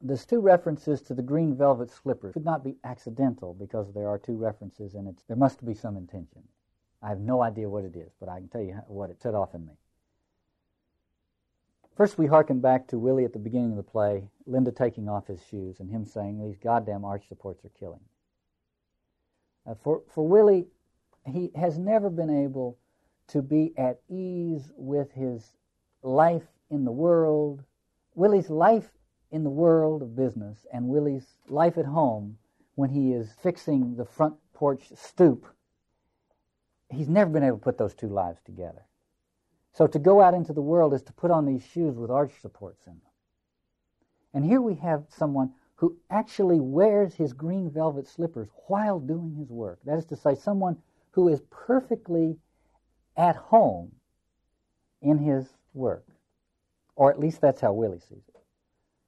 there's 0.00 0.26
two 0.26 0.40
references 0.40 1.00
to 1.02 1.14
the 1.14 1.22
green 1.22 1.54
velvet 1.54 1.90
slippers. 1.90 2.34
could 2.34 2.44
not 2.44 2.64
be 2.64 2.76
accidental 2.84 3.54
because 3.54 3.92
there 3.92 4.08
are 4.08 4.18
two 4.18 4.36
references 4.36 4.94
and 4.94 5.08
it's, 5.08 5.22
there 5.24 5.36
must 5.36 5.64
be 5.64 5.74
some 5.74 5.96
intention. 5.96 6.42
I 7.02 7.08
have 7.08 7.20
no 7.20 7.42
idea 7.42 7.68
what 7.68 7.84
it 7.84 7.96
is, 7.96 8.12
but 8.20 8.28
I 8.28 8.38
can 8.38 8.48
tell 8.48 8.62
you 8.62 8.74
what 8.88 9.10
it 9.10 9.20
set 9.20 9.34
off 9.34 9.54
in 9.54 9.66
me. 9.66 9.72
First, 11.96 12.16
we 12.16 12.26
hearken 12.26 12.60
back 12.60 12.86
to 12.88 12.98
Willie 12.98 13.24
at 13.24 13.32
the 13.32 13.38
beginning 13.38 13.72
of 13.72 13.76
the 13.76 13.82
play, 13.82 14.24
Linda 14.46 14.72
taking 14.72 15.08
off 15.08 15.26
his 15.26 15.40
shoes, 15.50 15.78
and 15.78 15.90
him 15.90 16.06
saying, 16.06 16.40
These 16.40 16.56
goddamn 16.56 17.04
arch 17.04 17.28
supports 17.28 17.64
are 17.64 17.70
killing. 17.78 18.00
Uh, 19.66 19.74
for, 19.82 20.02
for 20.08 20.26
Willie, 20.26 20.66
he 21.26 21.50
has 21.54 21.78
never 21.78 22.08
been 22.08 22.30
able 22.30 22.78
to 23.32 23.40
be 23.42 23.72
at 23.78 24.00
ease 24.10 24.70
with 24.76 25.10
his 25.12 25.54
life 26.02 26.46
in 26.70 26.84
the 26.84 26.92
world, 26.92 27.62
Willie's 28.14 28.50
life 28.50 28.90
in 29.30 29.42
the 29.42 29.50
world 29.50 30.02
of 30.02 30.14
business, 30.14 30.66
and 30.72 30.86
Willie's 30.86 31.26
life 31.48 31.78
at 31.78 31.86
home 31.86 32.36
when 32.74 32.90
he 32.90 33.12
is 33.12 33.32
fixing 33.42 33.96
the 33.96 34.04
front 34.04 34.34
porch 34.52 34.82
stoop. 34.94 35.46
He's 36.90 37.08
never 37.08 37.30
been 37.30 37.42
able 37.42 37.56
to 37.56 37.64
put 37.64 37.78
those 37.78 37.94
two 37.94 38.08
lives 38.08 38.42
together. 38.44 38.84
So 39.72 39.86
to 39.86 39.98
go 39.98 40.20
out 40.20 40.34
into 40.34 40.52
the 40.52 40.60
world 40.60 40.92
is 40.92 41.02
to 41.04 41.12
put 41.14 41.30
on 41.30 41.46
these 41.46 41.64
shoes 41.64 41.96
with 41.96 42.10
arch 42.10 42.32
supports 42.42 42.86
in 42.86 42.92
them. 42.92 43.12
And 44.34 44.44
here 44.44 44.60
we 44.60 44.74
have 44.74 45.04
someone 45.08 45.52
who 45.76 45.96
actually 46.10 46.60
wears 46.60 47.14
his 47.14 47.32
green 47.32 47.70
velvet 47.70 48.06
slippers 48.06 48.48
while 48.66 49.00
doing 49.00 49.34
his 49.34 49.48
work. 49.48 49.80
That 49.86 49.96
is 49.96 50.04
to 50.06 50.16
say, 50.16 50.34
someone 50.34 50.76
who 51.12 51.28
is 51.28 51.40
perfectly 51.50 52.36
at 53.16 53.36
home 53.36 53.92
in 55.00 55.18
his 55.18 55.54
work. 55.74 56.06
Or 56.96 57.10
at 57.10 57.18
least 57.18 57.40
that's 57.40 57.60
how 57.60 57.72
Willie 57.72 58.00
sees 58.00 58.28
it. 58.28 58.40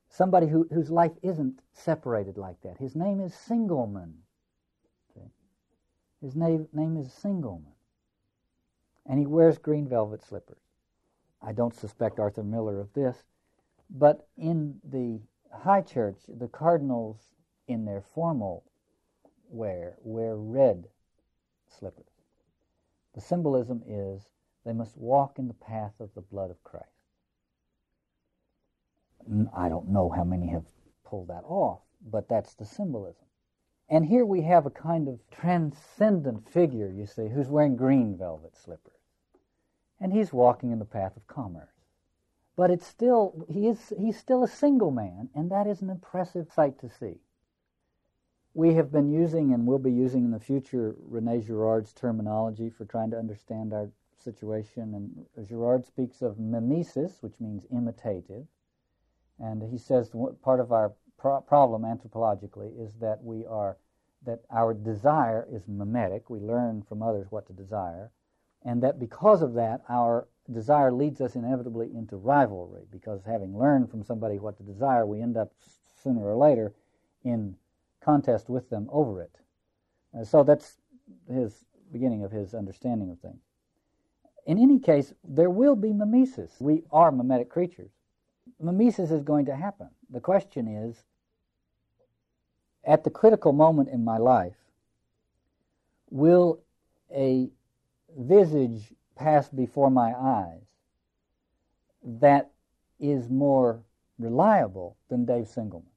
Somebody 0.08 0.46
who, 0.46 0.66
whose 0.72 0.90
life 0.90 1.12
isn't 1.22 1.60
separated 1.72 2.38
like 2.38 2.60
that. 2.62 2.78
His 2.78 2.94
name 2.94 3.20
is 3.20 3.32
Singleman. 3.32 4.12
Okay? 5.10 5.26
His 6.22 6.36
name, 6.36 6.68
name 6.72 6.96
is 6.96 7.08
Singleman. 7.08 7.72
And 9.06 9.18
he 9.18 9.26
wears 9.26 9.58
green 9.58 9.88
velvet 9.88 10.22
slippers. 10.22 10.62
I 11.42 11.52
don't 11.52 11.74
suspect 11.74 12.18
Arthur 12.18 12.42
Miller 12.42 12.80
of 12.80 12.92
this, 12.94 13.24
but 13.90 14.26
in 14.38 14.80
the 14.82 15.20
high 15.52 15.82
church, 15.82 16.16
the 16.26 16.48
cardinals 16.48 17.18
in 17.68 17.84
their 17.84 18.02
formal 18.14 18.64
wear 19.50 19.96
wear 20.02 20.36
red 20.36 20.88
slippers. 21.68 22.13
The 23.14 23.20
symbolism 23.20 23.82
is 23.86 24.28
they 24.64 24.72
must 24.72 24.96
walk 24.96 25.38
in 25.38 25.48
the 25.48 25.54
path 25.54 25.94
of 26.00 26.14
the 26.14 26.20
blood 26.20 26.50
of 26.50 26.62
Christ. 26.64 26.88
I 29.56 29.68
don't 29.68 29.88
know 29.88 30.10
how 30.10 30.24
many 30.24 30.48
have 30.48 30.66
pulled 31.04 31.28
that 31.28 31.44
off, 31.46 31.80
but 32.04 32.28
that's 32.28 32.54
the 32.54 32.64
symbolism. 32.66 33.24
And 33.88 34.04
here 34.06 34.24
we 34.24 34.42
have 34.42 34.66
a 34.66 34.70
kind 34.70 35.08
of 35.08 35.20
transcendent 35.30 36.48
figure, 36.48 36.90
you 36.90 37.06
see, 37.06 37.28
who's 37.28 37.48
wearing 37.48 37.76
green 37.76 38.16
velvet 38.16 38.56
slippers. 38.56 38.92
And 40.00 40.12
he's 40.12 40.32
walking 40.32 40.72
in 40.72 40.78
the 40.78 40.84
path 40.84 41.16
of 41.16 41.26
commerce. 41.26 41.68
But 42.56 42.70
it's 42.70 42.86
still, 42.86 43.46
he 43.48 43.68
is, 43.68 43.92
he's 43.98 44.18
still 44.18 44.42
a 44.42 44.48
single 44.48 44.90
man, 44.90 45.28
and 45.34 45.50
that 45.50 45.66
is 45.66 45.82
an 45.82 45.90
impressive 45.90 46.50
sight 46.52 46.78
to 46.80 46.88
see. 46.88 47.20
We 48.56 48.74
have 48.74 48.92
been 48.92 49.10
using 49.10 49.52
and 49.52 49.66
will 49.66 49.80
be 49.80 49.92
using 49.92 50.24
in 50.24 50.30
the 50.30 50.38
future 50.38 50.94
Rene 51.08 51.40
Girard's 51.40 51.92
terminology 51.92 52.70
for 52.70 52.84
trying 52.84 53.10
to 53.10 53.18
understand 53.18 53.72
our 53.72 53.90
situation. 54.16 54.94
And 54.94 55.48
Girard 55.48 55.84
speaks 55.84 56.22
of 56.22 56.38
mimesis, 56.38 57.20
which 57.20 57.40
means 57.40 57.66
imitative. 57.70 58.46
And 59.40 59.60
he 59.60 59.76
says 59.76 60.12
part 60.40 60.60
of 60.60 60.70
our 60.70 60.92
pro- 61.18 61.40
problem 61.40 61.82
anthropologically 61.82 62.80
is 62.80 62.94
that 63.00 63.22
we 63.22 63.44
are 63.44 63.76
that 64.24 64.40
our 64.50 64.72
desire 64.72 65.46
is 65.52 65.66
mimetic. 65.66 66.30
We 66.30 66.38
learn 66.38 66.82
from 66.82 67.02
others 67.02 67.26
what 67.30 67.46
to 67.48 67.52
desire, 67.52 68.10
and 68.64 68.82
that 68.82 68.98
because 68.98 69.42
of 69.42 69.52
that, 69.54 69.82
our 69.88 70.28
desire 70.50 70.92
leads 70.92 71.20
us 71.20 71.34
inevitably 71.34 71.90
into 71.94 72.16
rivalry. 72.16 72.84
Because 72.90 73.24
having 73.24 73.58
learned 73.58 73.90
from 73.90 74.02
somebody 74.04 74.38
what 74.38 74.56
to 74.58 74.62
desire, 74.62 75.04
we 75.04 75.20
end 75.20 75.36
up 75.36 75.52
sooner 75.94 76.24
or 76.24 76.36
later 76.36 76.72
in 77.24 77.56
contest 78.04 78.48
with 78.48 78.68
them 78.70 78.88
over 78.92 79.22
it. 79.22 79.36
Uh, 80.18 80.24
so 80.24 80.42
that's 80.42 80.78
his 81.32 81.64
beginning 81.92 82.24
of 82.24 82.30
his 82.30 82.54
understanding 82.54 83.10
of 83.10 83.18
things. 83.20 83.40
In 84.46 84.58
any 84.58 84.78
case, 84.78 85.14
there 85.24 85.50
will 85.50 85.76
be 85.76 85.92
mimesis. 85.92 86.52
We 86.60 86.82
are 86.92 87.10
mimetic 87.10 87.48
creatures. 87.48 87.90
Mimesis 88.60 89.10
is 89.10 89.22
going 89.22 89.46
to 89.46 89.56
happen. 89.56 89.88
The 90.10 90.20
question 90.20 90.68
is, 90.68 91.02
at 92.84 93.04
the 93.04 93.10
critical 93.10 93.52
moment 93.52 93.88
in 93.88 94.04
my 94.04 94.18
life, 94.18 94.56
will 96.10 96.60
a 97.10 97.48
visage 98.16 98.92
pass 99.16 99.48
before 99.48 99.90
my 99.90 100.12
eyes 100.12 100.62
that 102.02 102.50
is 103.00 103.30
more 103.30 103.82
reliable 104.18 104.96
than 105.08 105.24
Dave 105.24 105.46
Singleman? 105.46 105.93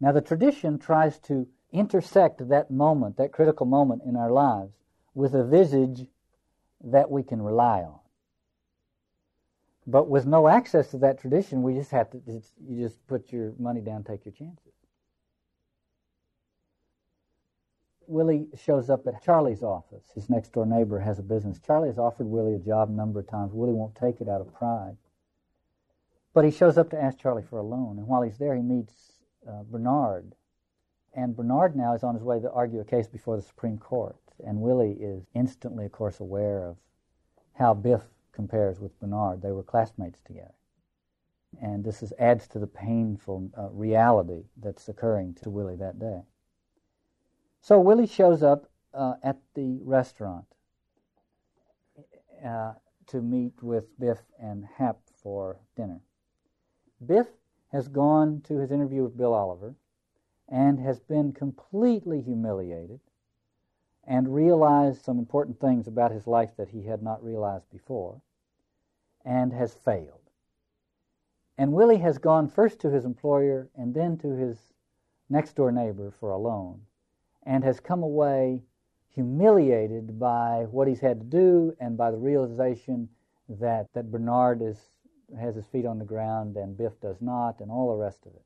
Now, 0.00 0.12
the 0.12 0.20
tradition 0.20 0.78
tries 0.78 1.18
to 1.20 1.46
intersect 1.72 2.48
that 2.48 2.70
moment, 2.70 3.16
that 3.18 3.32
critical 3.32 3.66
moment 3.66 4.02
in 4.04 4.16
our 4.16 4.30
lives, 4.30 4.72
with 5.14 5.34
a 5.34 5.44
visage 5.44 6.06
that 6.82 7.10
we 7.10 7.22
can 7.22 7.42
rely 7.42 7.80
on. 7.82 7.98
But 9.86 10.08
with 10.08 10.26
no 10.26 10.48
access 10.48 10.90
to 10.92 10.98
that 10.98 11.20
tradition, 11.20 11.62
we 11.62 11.74
just 11.74 11.90
have 11.90 12.10
to, 12.10 12.20
you 12.26 12.82
just 12.82 13.06
put 13.06 13.32
your 13.32 13.52
money 13.58 13.80
down, 13.80 14.04
take 14.04 14.24
your 14.24 14.32
chances. 14.32 14.72
Willie 18.06 18.48
shows 18.64 18.90
up 18.90 19.06
at 19.06 19.22
Charlie's 19.22 19.62
office. 19.62 20.10
His 20.14 20.28
next 20.28 20.52
door 20.52 20.66
neighbor 20.66 20.98
has 20.98 21.18
a 21.18 21.22
business. 21.22 21.60
Charlie 21.64 21.88
has 21.88 21.98
offered 21.98 22.26
Willie 22.26 22.54
a 22.54 22.58
job 22.58 22.88
a 22.88 22.92
number 22.92 23.20
of 23.20 23.28
times. 23.28 23.52
Willie 23.52 23.72
won't 23.72 23.94
take 23.94 24.20
it 24.20 24.28
out 24.28 24.40
of 24.40 24.52
pride. 24.52 24.96
But 26.34 26.44
he 26.44 26.50
shows 26.50 26.76
up 26.76 26.90
to 26.90 27.00
ask 27.00 27.18
Charlie 27.18 27.42
for 27.42 27.58
a 27.58 27.62
loan. 27.62 27.98
And 27.98 28.08
while 28.08 28.22
he's 28.22 28.38
there, 28.38 28.56
he 28.56 28.62
meets 28.62 29.19
uh, 29.48 29.62
Bernard. 29.64 30.34
And 31.14 31.36
Bernard 31.36 31.76
now 31.76 31.94
is 31.94 32.04
on 32.04 32.14
his 32.14 32.22
way 32.22 32.40
to 32.40 32.50
argue 32.50 32.80
a 32.80 32.84
case 32.84 33.08
before 33.08 33.36
the 33.36 33.42
Supreme 33.42 33.78
Court. 33.78 34.16
And 34.46 34.60
Willie 34.60 34.96
is 35.00 35.26
instantly, 35.34 35.84
of 35.86 35.92
course, 35.92 36.20
aware 36.20 36.66
of 36.68 36.76
how 37.54 37.74
Biff 37.74 38.02
compares 38.32 38.80
with 38.80 38.98
Bernard. 39.00 39.42
They 39.42 39.52
were 39.52 39.62
classmates 39.62 40.20
together. 40.22 40.54
And 41.60 41.84
this 41.84 42.02
is, 42.02 42.12
adds 42.18 42.46
to 42.48 42.58
the 42.58 42.66
painful 42.66 43.50
uh, 43.58 43.68
reality 43.70 44.44
that's 44.62 44.88
occurring 44.88 45.34
to 45.42 45.50
Willie 45.50 45.76
that 45.76 45.98
day. 45.98 46.22
So 47.60 47.78
Willie 47.80 48.06
shows 48.06 48.42
up 48.42 48.70
uh, 48.94 49.14
at 49.22 49.38
the 49.54 49.80
restaurant 49.82 50.46
uh, 52.44 52.74
to 53.08 53.20
meet 53.20 53.62
with 53.62 53.98
Biff 53.98 54.18
and 54.40 54.64
Hap 54.76 54.98
for 55.22 55.58
dinner. 55.76 56.00
Biff 57.04 57.26
has 57.72 57.88
gone 57.88 58.40
to 58.42 58.58
his 58.58 58.70
interview 58.70 59.02
with 59.02 59.16
Bill 59.16 59.34
Oliver 59.34 59.74
and 60.48 60.78
has 60.80 61.00
been 61.00 61.32
completely 61.32 62.20
humiliated 62.20 63.00
and 64.04 64.34
realized 64.34 65.04
some 65.04 65.18
important 65.18 65.60
things 65.60 65.86
about 65.86 66.10
his 66.10 66.26
life 66.26 66.56
that 66.56 66.68
he 66.68 66.82
had 66.82 67.02
not 67.02 67.22
realized 67.22 67.70
before 67.70 68.20
and 69.24 69.52
has 69.52 69.74
failed. 69.74 70.20
And 71.58 71.72
Willie 71.72 71.98
has 71.98 72.18
gone 72.18 72.48
first 72.48 72.80
to 72.80 72.90
his 72.90 73.04
employer 73.04 73.68
and 73.76 73.94
then 73.94 74.16
to 74.18 74.28
his 74.28 74.72
next 75.28 75.54
door 75.54 75.70
neighbor 75.70 76.10
for 76.10 76.30
a 76.30 76.38
loan 76.38 76.80
and 77.44 77.62
has 77.62 77.80
come 77.80 78.02
away 78.02 78.62
humiliated 79.14 80.18
by 80.18 80.66
what 80.70 80.88
he's 80.88 81.00
had 81.00 81.20
to 81.20 81.26
do 81.26 81.76
and 81.78 81.96
by 81.96 82.10
the 82.10 82.16
realization 82.16 83.08
that, 83.48 83.92
that 83.92 84.10
Bernard 84.10 84.62
is, 84.62 84.78
has 85.38 85.54
his 85.54 85.66
feet 85.66 85.86
on 85.86 85.98
the 85.98 86.04
ground 86.04 86.56
and 86.56 86.76
Biff 86.76 87.00
does 87.00 87.20
not 87.20 87.60
and 87.60 87.70
all 87.70 87.90
the 87.90 88.02
rest 88.02 88.26
of 88.26 88.32
it. 88.34 88.42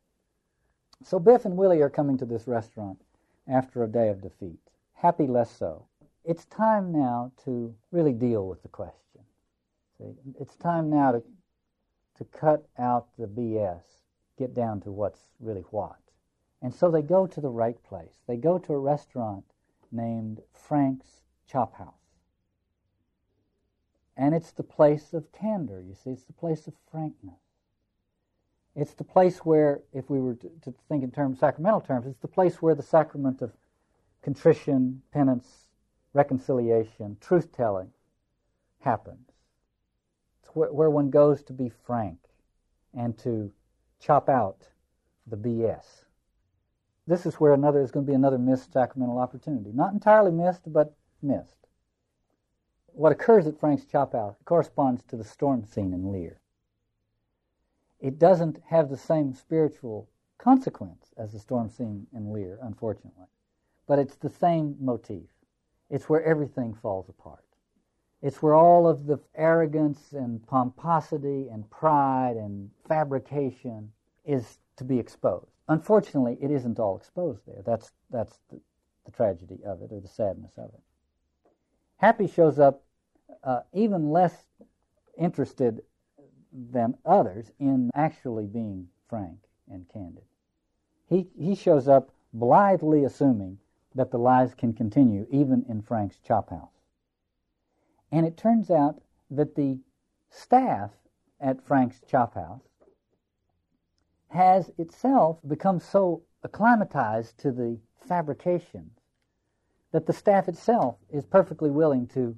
So 1.03 1.19
Biff 1.19 1.45
and 1.45 1.57
Willie 1.57 1.83
are 1.83 1.91
coming 1.91 2.19
to 2.19 2.25
this 2.25 2.47
restaurant 2.47 3.01
after 3.47 3.83
a 3.83 3.89
day 3.89 4.09
of 4.09 4.23
defeat. 4.23 4.59
Happy 4.95 5.27
less 5.27 5.51
so. 5.51 5.87
It's 6.25 6.47
time 6.47 6.93
now 6.93 7.33
to 7.45 7.75
really 7.91 8.13
deal 8.13 8.49
with 8.49 8.63
the 8.63 8.69
question. 8.69 9.21
See, 9.99 10.15
it's 10.41 10.57
time 10.57 10.89
now 10.89 11.13
to, 11.13 11.23
to 12.17 12.25
cut 12.25 12.67
out 12.79 13.09
the 13.19 13.27
BS, 13.27 13.83
get 14.39 14.55
down 14.55 14.81
to 14.83 14.93
what's 14.93 15.21
really 15.41 15.65
what. 15.71 15.99
And 16.63 16.75
so 16.75 16.91
they 16.91 17.03
go 17.03 17.27
to 17.27 17.41
the 17.41 17.51
right 17.51 17.83
place. 17.85 18.23
They 18.27 18.37
go 18.37 18.59
to 18.59 18.73
a 18.73 18.79
restaurant 18.79 19.45
named 19.93 20.41
Frank's 20.55 21.25
Chop 21.47 21.75
House. 21.75 22.04
And 24.17 24.35
it's 24.35 24.53
the 24.53 24.63
place 24.63 25.13
of 25.13 25.33
candor, 25.33 25.81
you 25.81 25.95
see, 25.95 26.11
it's 26.11 26.25
the 26.25 26.33
place 26.33 26.67
of 26.67 26.75
frankness. 26.91 27.41
It's 28.77 28.95
the 28.95 29.05
place 29.05 29.39
where, 29.39 29.83
if 29.93 30.09
we 30.11 30.21
were 30.21 30.35
to, 30.35 30.51
to 30.63 30.75
think 30.89 31.03
in 31.03 31.11
terms, 31.11 31.39
sacramental 31.39 31.81
terms, 31.81 32.07
it's 32.07 32.21
the 32.21 32.29
place 32.29 32.61
where 32.61 32.75
the 32.75 32.83
sacrament 32.83 33.43
of 33.43 33.53
contrition, 34.23 35.03
penance, 35.13 35.67
reconciliation, 36.13 37.17
truth 37.21 37.53
telling 37.53 37.91
happens. 38.81 39.31
It's 40.43 40.55
where, 40.55 40.73
where 40.73 40.91
one 40.91 41.11
goes 41.11 41.43
to 41.45 41.53
be 41.53 41.71
frank 41.85 42.19
and 42.97 43.17
to 43.19 43.53
chop 44.01 44.29
out 44.29 44.69
the 45.27 45.37
BS 45.37 46.05
this 47.07 47.27
is 47.27 47.35
where 47.35 47.53
another 47.53 47.83
is 47.83 47.91
going 47.91 48.07
to 48.07 48.11
be 48.11 48.17
another 48.17 48.39
missed 48.39 48.73
sacramental 48.73 49.19
opportunity. 49.19 49.71
Not 49.73 49.93
entirely 49.93 50.33
missed, 50.33 50.73
but 50.73 50.95
missed. 51.23 51.64
What 52.97 53.11
occurs 53.11 53.49
at 53.49 53.59
Frank's 53.59 53.85
Chop 53.85 54.13
House 54.13 54.37
corresponds 54.45 55.03
to 55.05 55.17
the 55.17 55.25
storm 55.25 55.65
scene 55.65 55.93
in 55.93 56.13
Lear. 56.13 56.41
It 58.01 58.21
doesn't 58.21 58.63
have 58.67 58.89
the 58.89 58.97
same 58.97 59.35
spiritual 59.35 60.09
consequence 60.39 61.13
as 61.17 61.33
the 61.33 61.41
storm 61.41 61.69
scene 61.69 62.07
in 62.15 62.33
Lear, 62.33 62.57
unfortunately, 62.63 63.27
but 63.89 63.99
it's 63.99 64.15
the 64.15 64.31
same 64.31 64.77
motif. 64.79 65.29
It's 65.91 66.09
where 66.09 66.23
everything 66.23 66.73
falls 66.73 67.09
apart. 67.09 67.45
It's 68.23 68.41
where 68.41 68.55
all 68.55 68.87
of 68.87 69.07
the 69.07 69.19
arrogance 69.35 70.13
and 70.13 70.47
pomposity 70.47 71.49
and 71.49 71.69
pride 71.71 72.37
and 72.37 72.71
fabrication 72.87 73.91
is 74.25 74.61
to 74.77 74.85
be 74.85 75.01
exposed. 75.01 75.51
Unfortunately, 75.69 76.39
it 76.41 76.53
isn't 76.53 76.79
all 76.79 76.97
exposed 76.97 77.41
there. 77.45 77.63
That's, 77.67 77.91
that's 78.11 78.39
the, 78.51 78.61
the 79.05 79.11
tragedy 79.11 79.59
of 79.67 79.83
it, 79.83 79.91
or 79.91 80.01
the 80.01 80.07
sadness 80.07 80.53
of 80.57 80.73
it. 80.73 80.81
Happy 81.97 82.29
shows 82.29 82.59
up 82.59 82.84
uh, 83.45 83.61
even 83.73 84.11
less 84.11 84.45
interested 85.19 85.83
than 86.53 86.97
others 87.05 87.51
in 87.59 87.91
actually 87.95 88.47
being 88.47 88.89
frank 89.09 89.39
and 89.71 89.89
candid. 89.93 90.25
He, 91.09 91.29
he 91.39 91.55
shows 91.55 91.89
up 91.89 92.11
blithely 92.33 93.05
assuming 93.05 93.59
that 93.95 94.11
the 94.11 94.19
lies 94.19 94.55
can 94.55 94.73
continue 94.73 95.27
even 95.31 95.65
in 95.69 95.83
Frank's 95.83 96.19
chop 96.19 96.51
house. 96.51 96.69
And 98.11 98.27
it 98.27 98.37
turns 98.37 98.71
out 98.71 99.01
that 99.31 99.55
the 99.55 99.79
staff 100.31 100.91
at 101.41 101.65
Frank's 101.65 102.01
chop 102.07 102.35
house 102.35 102.63
has 104.29 104.71
itself 104.79 105.39
become 105.47 105.79
so 105.79 106.23
acclimatized 106.43 107.39
to 107.39 107.53
the 107.53 107.79
fabrications 108.09 108.91
that 109.93 110.07
the 110.07 110.13
staff 110.13 110.49
itself 110.49 110.97
is 111.13 111.25
perfectly 111.25 111.71
willing 111.71 112.07
to 112.09 112.37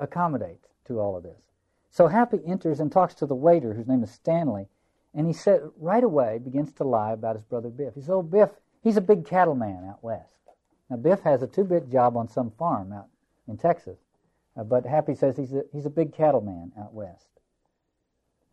accommodate 0.00 0.66
to 0.86 0.98
all 0.98 1.16
of 1.16 1.22
this. 1.22 1.40
So 1.90 2.08
Happy 2.08 2.40
enters 2.46 2.80
and 2.80 2.90
talks 2.90 3.14
to 3.14 3.26
the 3.26 3.34
waiter, 3.34 3.74
whose 3.74 3.86
name 3.86 4.02
is 4.02 4.10
Stanley, 4.10 4.68
and 5.14 5.26
he 5.26 5.32
said 5.32 5.62
right 5.76 6.02
away 6.04 6.38
begins 6.38 6.72
to 6.74 6.84
lie 6.84 7.12
about 7.12 7.36
his 7.36 7.44
brother 7.44 7.68
Biff. 7.68 7.94
He 7.94 8.00
says, 8.00 8.10
"Oh, 8.10 8.22
Biff, 8.22 8.50
he's 8.82 8.96
a 8.96 9.00
big 9.00 9.24
cattleman 9.24 9.84
out 9.84 10.02
west." 10.02 10.38
Now 10.88 10.96
Biff 10.96 11.20
has 11.20 11.42
a 11.42 11.46
two-bit 11.46 11.90
job 11.90 12.16
on 12.16 12.28
some 12.28 12.50
farm 12.52 12.92
out 12.92 13.08
in 13.46 13.56
Texas, 13.56 13.98
uh, 14.56 14.64
but 14.64 14.86
Happy 14.86 15.14
says 15.14 15.36
he's 15.36 15.52
a, 15.52 15.64
he's 15.72 15.86
a 15.86 15.90
big 15.90 16.12
cattleman 16.12 16.72
out 16.78 16.94
west, 16.94 17.28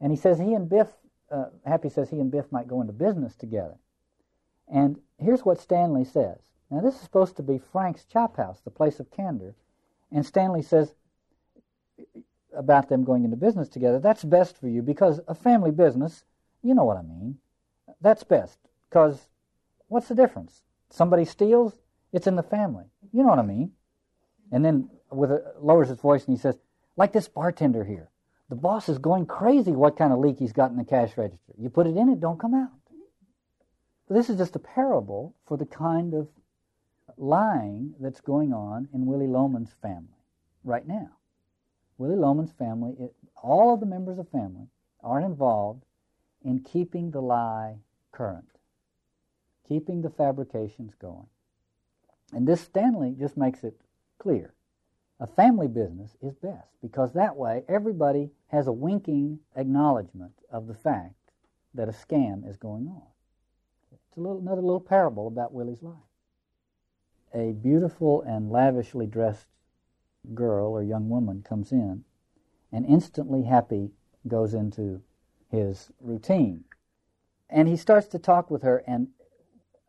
and 0.02 0.12
he 0.12 0.18
says 0.18 0.40
he 0.40 0.54
and 0.54 0.68
Biff 0.70 0.90
uh, 1.32 1.46
Happy 1.66 1.90
says 1.90 2.10
he 2.10 2.20
and 2.20 2.32
Biff 2.32 2.52
might 2.52 2.68
go 2.68 2.82
into 2.82 2.94
business 2.94 3.36
together. 3.36 3.78
And 4.68 5.00
here's 5.18 5.46
what 5.46 5.60
Stanley 5.60 6.04
says. 6.04 6.40
Now, 6.70 6.82
this 6.82 6.96
is 6.96 7.02
supposed 7.02 7.38
to 7.38 7.44
be 7.44 7.58
Frank's 7.58 8.04
Chop 8.06 8.38
House, 8.38 8.60
the 8.60 8.72
place 8.72 9.00
of 9.00 9.12
candor. 9.12 9.56
And 10.12 10.26
Stanley 10.26 10.62
says 10.62 10.96
about 12.58 12.90
them 12.90 13.04
going 13.04 13.24
into 13.24 13.38
business 13.38 13.70
together, 13.70 14.00
that's 14.00 14.24
best 14.24 14.58
for 14.58 14.68
you 14.68 14.82
because 14.82 15.20
a 15.28 15.36
family 15.36 15.72
business, 15.72 16.24
you 16.64 16.74
know 16.74 16.84
what 16.84 16.98
I 16.98 17.02
mean. 17.02 17.38
That's 18.02 18.24
best 18.24 18.60
because 18.90 19.28
what's 19.88 20.08
the 20.08 20.16
difference? 20.16 20.64
Somebody 20.90 21.26
steals, 21.26 21.80
it's 22.12 22.28
in 22.28 22.36
the 22.36 22.44
family. 22.44 22.86
You 23.14 23.24
know 23.24 23.30
what 23.30 23.40
I 23.40 23.44
mean. 23.44 23.72
And 24.52 24.64
then 24.64 24.90
with 25.12 25.32
a, 25.32 25.54
lowers 25.62 25.90
his 25.90 26.00
voice 26.00 26.26
and 26.26 26.36
he 26.36 26.42
says, 26.42 26.58
like 26.96 27.14
this 27.14 27.28
bartender 27.28 27.84
here. 27.84 28.10
The 28.50 28.56
boss 28.56 28.88
is 28.88 28.98
going 28.98 29.26
crazy 29.26 29.72
what 29.72 29.98
kind 29.98 30.14
of 30.14 30.20
leak 30.20 30.40
he's 30.40 30.54
got 30.54 30.72
in 30.72 30.78
the 30.78 30.86
cash 30.86 31.18
register. 31.18 31.54
You 31.58 31.70
put 31.70 31.88
it 31.88 31.98
in, 31.98 32.10
it 32.10 32.22
don't 32.22 32.40
come 32.40 32.54
out. 32.54 32.72
But 34.08 34.16
this 34.16 34.30
is 34.30 34.38
just 34.38 34.56
a 34.56 34.60
parable 34.60 35.36
for 35.46 35.58
the 35.58 35.66
kind 35.66 36.14
of 36.14 36.30
lying 37.18 37.94
that's 38.00 38.22
going 38.22 38.54
on 38.54 38.88
in 38.94 39.06
Willie 39.06 39.28
Loman's 39.28 39.74
family 39.82 40.08
right 40.64 40.88
now. 40.88 41.17
Willie 41.98 42.16
Loman's 42.16 42.52
family, 42.52 42.96
it, 43.00 43.16
all 43.42 43.74
of 43.74 43.80
the 43.80 43.86
members 43.86 44.20
of 44.20 44.30
family 44.30 44.68
are 45.02 45.22
involved 45.22 45.84
in 46.44 46.60
keeping 46.60 47.12
the 47.12 47.22
lie 47.22 47.78
current, 48.12 48.60
keeping 49.68 50.02
the 50.02 50.10
fabrications 50.10 50.94
going. 50.96 51.28
And 52.34 52.48
this 52.48 52.62
Stanley 52.62 53.16
just 53.18 53.38
makes 53.38 53.64
it 53.64 53.80
clear 54.20 54.54
a 55.20 55.28
family 55.28 55.68
business 55.68 56.16
is 56.22 56.36
best 56.36 56.70
because 56.82 57.14
that 57.14 57.36
way 57.36 57.64
everybody 57.68 58.30
has 58.50 58.68
a 58.68 58.72
winking 58.72 59.40
acknowledgement 59.56 60.34
of 60.52 60.68
the 60.68 60.76
fact 60.76 61.16
that 61.74 61.90
a 61.90 61.92
scam 61.92 62.48
is 62.48 62.56
going 62.58 62.88
on. 62.88 63.02
It's 63.92 64.18
a 64.18 64.20
little, 64.20 64.40
another 64.40 64.62
little 64.62 64.80
parable 64.80 65.28
about 65.28 65.54
Willie's 65.54 65.82
life. 65.82 65.96
A 67.34 67.54
beautiful 67.54 68.22
and 68.22 68.52
lavishly 68.52 69.08
dressed 69.08 69.48
girl 70.34 70.72
or 70.72 70.84
young 70.84 71.10
woman 71.10 71.44
comes 71.44 71.72
in, 71.72 72.04
and 72.72 72.86
instantly 72.86 73.44
happy 73.44 73.92
goes 74.28 74.54
into 74.54 75.02
his 75.50 75.92
routine. 76.02 76.64
And 77.50 77.68
he 77.68 77.78
starts 77.78 78.08
to 78.08 78.20
talk 78.20 78.52
with 78.52 78.64
her, 78.64 78.84
and 78.88 79.08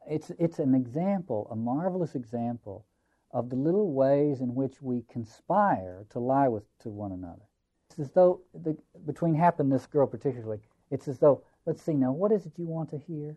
it's, 0.08 0.30
it's 0.38 0.58
an 0.58 0.74
example, 0.74 1.48
a 1.50 1.56
marvelous 1.56 2.14
example 2.14 2.86
of 3.30 3.50
the 3.50 3.56
little 3.56 3.92
ways 3.92 4.40
in 4.40 4.54
which 4.54 4.80
we 4.80 5.02
conspire 5.10 6.06
to 6.10 6.18
lie 6.18 6.48
with 6.48 6.64
to 6.78 6.88
one 6.88 7.12
another. 7.12 7.42
It's 7.90 7.98
as 7.98 8.10
though 8.12 8.42
the, 8.54 8.76
between 9.06 9.34
Hap 9.34 9.60
and 9.60 9.72
this 9.72 9.86
girl 9.86 10.06
particularly, 10.06 10.60
it's 10.90 11.08
as 11.08 11.18
though 11.18 11.42
let's 11.66 11.82
see 11.82 11.94
now 11.94 12.12
what 12.12 12.32
is 12.32 12.46
it 12.46 12.52
you 12.56 12.66
want 12.66 12.90
to 12.90 12.98
hear? 12.98 13.36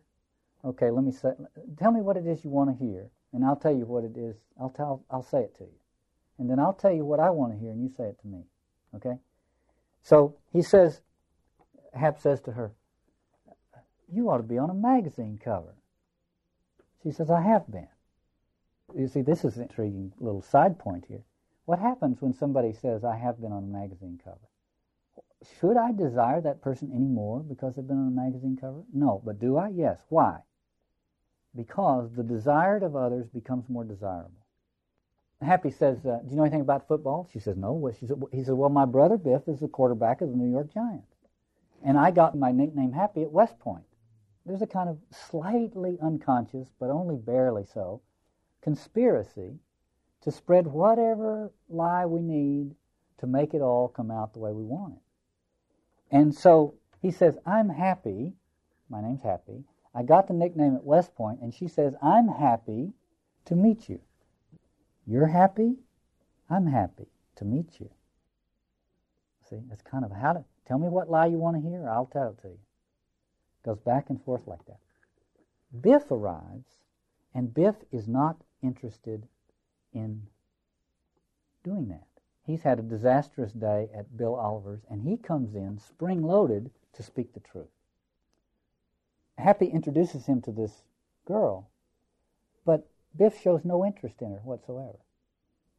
Okay, 0.64 0.91
let 0.91 1.04
me 1.04 1.12
say. 1.12 1.32
Tell 1.78 1.91
me 1.91 2.02
what 2.02 2.18
it 2.18 2.28
is 2.28 2.43
you 2.43 2.52
want 2.52 2.70
to 2.70 2.86
hear, 2.86 3.10
and 3.34 3.43
I'll 3.43 3.56
tell 3.56 3.76
you 3.76 3.86
what 3.86 4.04
it 4.04 4.16
is. 4.16 4.36
I'll 4.60 4.70
tell. 4.70 5.04
I'll 5.10 5.24
say 5.24 5.41
it 5.41 5.56
to 5.58 5.64
you, 5.64 5.80
and 6.41 6.49
then 6.49 6.59
I'll 6.59 6.73
tell 6.73 6.91
you 6.91 7.05
what 7.05 7.19
I 7.19 7.29
want 7.29 7.53
to 7.53 7.59
hear, 7.59 7.69
and 7.69 7.81
you 7.81 7.89
say 7.95 8.05
it 8.05 8.19
to 8.21 8.27
me. 8.27 8.43
Okay. 8.95 9.17
So 10.01 10.35
he 10.51 10.61
says, 10.61 11.01
Hap 11.93 12.19
says 12.19 12.41
to 12.41 12.51
her, 12.51 12.73
"You 14.11 14.29
ought 14.29 14.37
to 14.37 14.43
be 14.43 14.57
on 14.57 14.69
a 14.69 14.73
magazine 14.73 15.39
cover." 15.41 15.75
She 17.03 17.11
says, 17.11 17.29
"I 17.29 17.41
have 17.41 17.71
been." 17.71 17.87
You 18.95 19.07
see, 19.07 19.21
this 19.21 19.45
is 19.45 19.55
an 19.55 19.63
intriguing 19.63 20.13
little 20.19 20.41
side 20.41 20.79
point 20.79 21.05
here. 21.07 21.23
What 21.65 21.79
happens 21.79 22.21
when 22.21 22.33
somebody 22.33 22.73
says, 22.73 23.03
I 23.03 23.15
have 23.15 23.39
been 23.39 23.53
on 23.53 23.63
a 23.63 23.67
magazine 23.67 24.19
cover? 24.21 24.49
Should 25.59 25.77
I 25.77 25.91
desire 25.91 26.41
that 26.41 26.61
person 26.61 26.91
anymore 26.91 27.41
because 27.41 27.75
they've 27.75 27.87
been 27.87 27.97
on 27.97 28.07
a 28.07 28.11
magazine 28.11 28.57
cover? 28.59 28.83
No, 28.93 29.21
but 29.23 29.39
do 29.39 29.57
I? 29.57 29.69
Yes. 29.69 29.99
Why? 30.09 30.39
Because 31.55 32.13
the 32.15 32.23
desired 32.23 32.83
of 32.83 32.95
others 32.95 33.27
becomes 33.27 33.69
more 33.69 33.83
desirable. 33.83 34.45
Happy 35.41 35.71
says, 35.71 36.05
uh, 36.05 36.19
Do 36.23 36.29
you 36.29 36.35
know 36.35 36.43
anything 36.43 36.61
about 36.61 36.87
football? 36.87 37.27
She 37.33 37.39
says, 37.39 37.57
No. 37.57 37.73
Well, 37.73 37.93
she 37.99 38.05
said, 38.05 38.21
he 38.31 38.43
said, 38.43 38.53
Well, 38.53 38.69
my 38.69 38.85
brother 38.85 39.17
Biff 39.17 39.47
is 39.47 39.59
the 39.59 39.67
quarterback 39.67 40.21
of 40.21 40.29
the 40.29 40.35
New 40.35 40.51
York 40.51 40.73
Giants. 40.73 41.15
And 41.83 41.97
I 41.97 42.11
got 42.11 42.37
my 42.37 42.51
nickname 42.51 42.93
Happy 42.93 43.23
at 43.23 43.31
West 43.31 43.57
Point. 43.59 43.85
There's 44.45 44.61
a 44.61 44.67
kind 44.67 44.89
of 44.89 44.97
slightly 45.11 45.97
unconscious, 46.01 46.69
but 46.79 46.89
only 46.89 47.15
barely 47.15 47.65
so, 47.65 48.01
conspiracy 48.61 49.59
to 50.21 50.31
spread 50.31 50.67
whatever 50.67 51.51
lie 51.69 52.05
we 52.05 52.21
need 52.21 52.75
to 53.17 53.27
make 53.27 53.53
it 53.53 53.61
all 53.61 53.87
come 53.87 54.11
out 54.11 54.33
the 54.33 54.39
way 54.39 54.51
we 54.51 54.63
want 54.63 54.93
it. 54.93 55.01
And 56.15 56.33
so 56.33 56.75
he 57.01 57.11
says, 57.11 57.37
I'm 57.45 57.69
happy. 57.69 58.33
My 58.89 59.01
name's 59.01 59.21
Happy. 59.21 59.63
I 59.93 60.03
got 60.03 60.27
the 60.27 60.33
nickname 60.33 60.75
at 60.75 60.83
West 60.83 61.15
Point, 61.15 61.39
and 61.41 61.53
she 61.53 61.67
says, 61.67 61.95
I'm 62.01 62.27
happy 62.27 62.93
to 63.45 63.55
meet 63.55 63.89
you. 63.89 63.99
You're 65.08 65.28
happy? 65.28 65.76
I'm 66.49 66.68
happy 66.68 67.08
to 67.38 67.45
meet 67.45 67.80
you. 67.80 67.89
See, 69.49 69.62
it's 69.72 69.82
kind 69.82 70.06
of 70.06 70.12
how 70.12 70.34
to 70.34 70.43
tell 70.66 70.78
me 70.78 70.88
what 70.88 71.10
lie 71.10 71.26
you 71.26 71.38
want 71.38 71.62
to 71.62 71.70
hear, 71.70 71.89
I'll 71.89 72.06
tell 72.06 72.30
it 72.30 72.41
to 72.43 72.49
you. 72.49 72.60
Goes 73.64 73.80
back 73.80 74.10
and 74.10 74.22
forth 74.24 74.47
like 74.47 74.66
that. 74.66 74.80
Biff 75.82 76.12
arrives, 76.12 76.78
and 77.34 77.54
Biff 77.54 77.76
is 77.91 78.08
not 78.08 78.38
interested 78.62 79.28
in 79.93 80.28
doing 81.64 81.88
that. 81.89 82.08
He's 82.43 82.64
had 82.64 82.80
a 82.80 82.84
disastrous 82.84 83.54
day 83.54 83.89
at 83.95 84.18
Bill 84.18 84.36
Oliver's, 84.36 84.82
and 84.89 85.02
he 85.02 85.16
comes 85.18 85.56
in 85.56 85.80
spring 85.80 86.22
loaded 86.22 86.72
to 86.93 87.04
speak 87.04 87.34
the 87.34 87.39
truth. 87.39 87.70
Happy 89.38 89.68
introduces 89.68 90.26
him 90.26 90.41
to 90.41 90.52
this 90.52 90.84
girl, 91.26 91.70
but 92.66 92.88
Biff 93.16 93.39
shows 93.39 93.66
no 93.66 93.86
interest 93.86 94.22
in 94.22 94.32
her 94.32 94.39
whatsoever. 94.39 94.99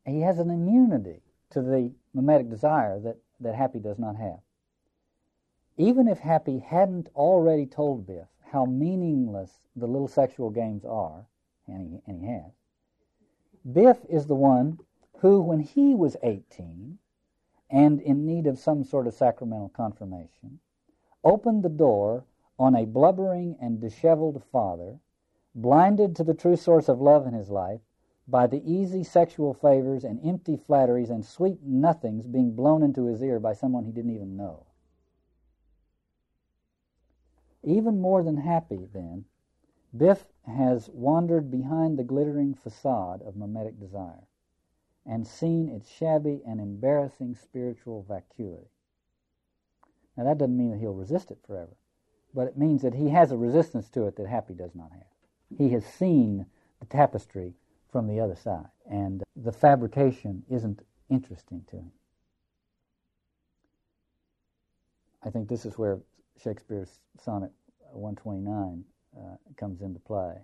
he 0.05 0.21
has 0.21 0.39
an 0.39 0.51
immunity 0.51 1.23
to 1.51 1.63
the 1.63 1.93
mimetic 2.15 2.51
desire 2.51 2.99
that, 3.01 3.17
that 3.41 3.55
Happy 3.55 3.79
does 3.79 3.99
not 3.99 4.17
have. 4.17 4.41
Even 5.77 6.09
if 6.09 6.19
Happy 6.19 6.59
hadn't 6.59 7.09
already 7.17 7.67
told 7.67 8.07
Biff 8.07 8.29
how 8.45 8.67
meaningless 8.67 9.67
the 9.75 9.87
little 9.87 10.09
sexual 10.09 10.51
games 10.51 10.85
are, 10.85 11.27
and 11.67 11.81
he, 11.81 12.03
and 12.07 12.21
he 12.21 12.27
has, 12.27 12.53
Biff 13.73 14.05
is 14.09 14.27
the 14.27 14.35
one 14.35 14.79
who, 15.19 15.41
when 15.41 15.61
he 15.61 15.95
was 15.95 16.17
18 16.23 16.99
and 17.71 18.01
in 18.03 18.27
need 18.27 18.47
of 18.47 18.59
some 18.59 18.85
sort 18.85 19.07
of 19.07 19.15
sacramental 19.15 19.71
confirmation, 19.71 20.61
opened 21.25 21.63
the 21.63 21.69
door 21.69 22.25
on 22.59 22.77
a 22.77 22.85
blubbering 22.85 23.57
and 23.61 23.81
disheveled 23.81 24.43
father, 24.53 24.99
blinded 25.55 26.17
to 26.17 26.25
the 26.25 26.35
true 26.35 26.57
source 26.57 26.89
of 26.89 27.01
love 27.01 27.27
in 27.27 27.35
his 27.35 27.51
life 27.51 27.81
by 28.27 28.47
the 28.47 28.63
easy 28.71 29.03
sexual 29.03 29.53
favors 29.53 30.05
and 30.05 30.25
empty 30.25 30.57
flatteries 30.57 31.11
and 31.11 31.25
sweet 31.25 31.63
nothings 31.63 32.27
being 32.27 32.55
blown 32.55 32.83
into 32.83 33.07
his 33.07 33.23
ear 33.23 33.39
by 33.41 33.53
someone 33.53 33.85
he 33.85 33.93
didn't 33.93 34.15
even 34.15 34.37
know. 34.37 34.65
Even 37.63 38.01
more 38.01 38.23
than 38.23 38.39
happy, 38.39 38.89
then, 38.93 39.25
Biff 39.97 40.33
has 40.47 40.89
wandered 40.89 41.51
behind 41.51 41.99
the 41.99 42.05
glittering 42.05 42.55
facade 42.55 43.23
of 43.23 43.37
mimetic 43.37 43.79
desire 43.79 44.27
and 45.05 45.27
seen 45.27 45.69
its 45.69 45.89
shabby 45.89 46.43
and 46.47 46.61
embarrassing 46.61 47.35
spiritual 47.35 48.03
vacuity. 48.03 48.71
Now, 50.17 50.25
that 50.25 50.39
doesn't 50.39 50.57
mean 50.57 50.71
that 50.71 50.79
he'll 50.79 50.95
resist 50.95 51.31
it 51.31 51.39
forever, 51.47 51.77
but 52.35 52.47
it 52.47 52.57
means 52.57 52.83
that 52.83 52.95
he 52.95 53.11
has 53.11 53.33
a 53.33 53.37
resistance 53.37 53.89
to 53.91 54.07
it 54.07 54.17
that 54.17 54.27
Happy 54.27 54.55
does 54.55 54.75
not 54.75 54.93
have. 54.93 55.12
He 55.59 55.71
has 55.71 55.85
seen 55.85 56.47
the 56.81 56.87
tapestry 56.87 57.55
from 57.91 58.07
the 58.07 58.21
other 58.21 58.37
side, 58.37 58.69
and 58.91 59.23
the 59.37 59.53
fabrication 59.53 60.45
isn't 60.49 60.81
interesting 61.11 61.65
to 61.71 61.77
him. 61.77 61.93
I 65.23 65.31
think 65.31 65.49
this 65.49 65.65
is 65.65 65.79
where 65.79 66.01
Shakespeare's 66.43 66.99
sonnet 67.21 67.53
129 67.93 68.85
uh, 69.17 69.37
comes 69.57 69.83
into 69.83 70.01
play. 70.01 70.39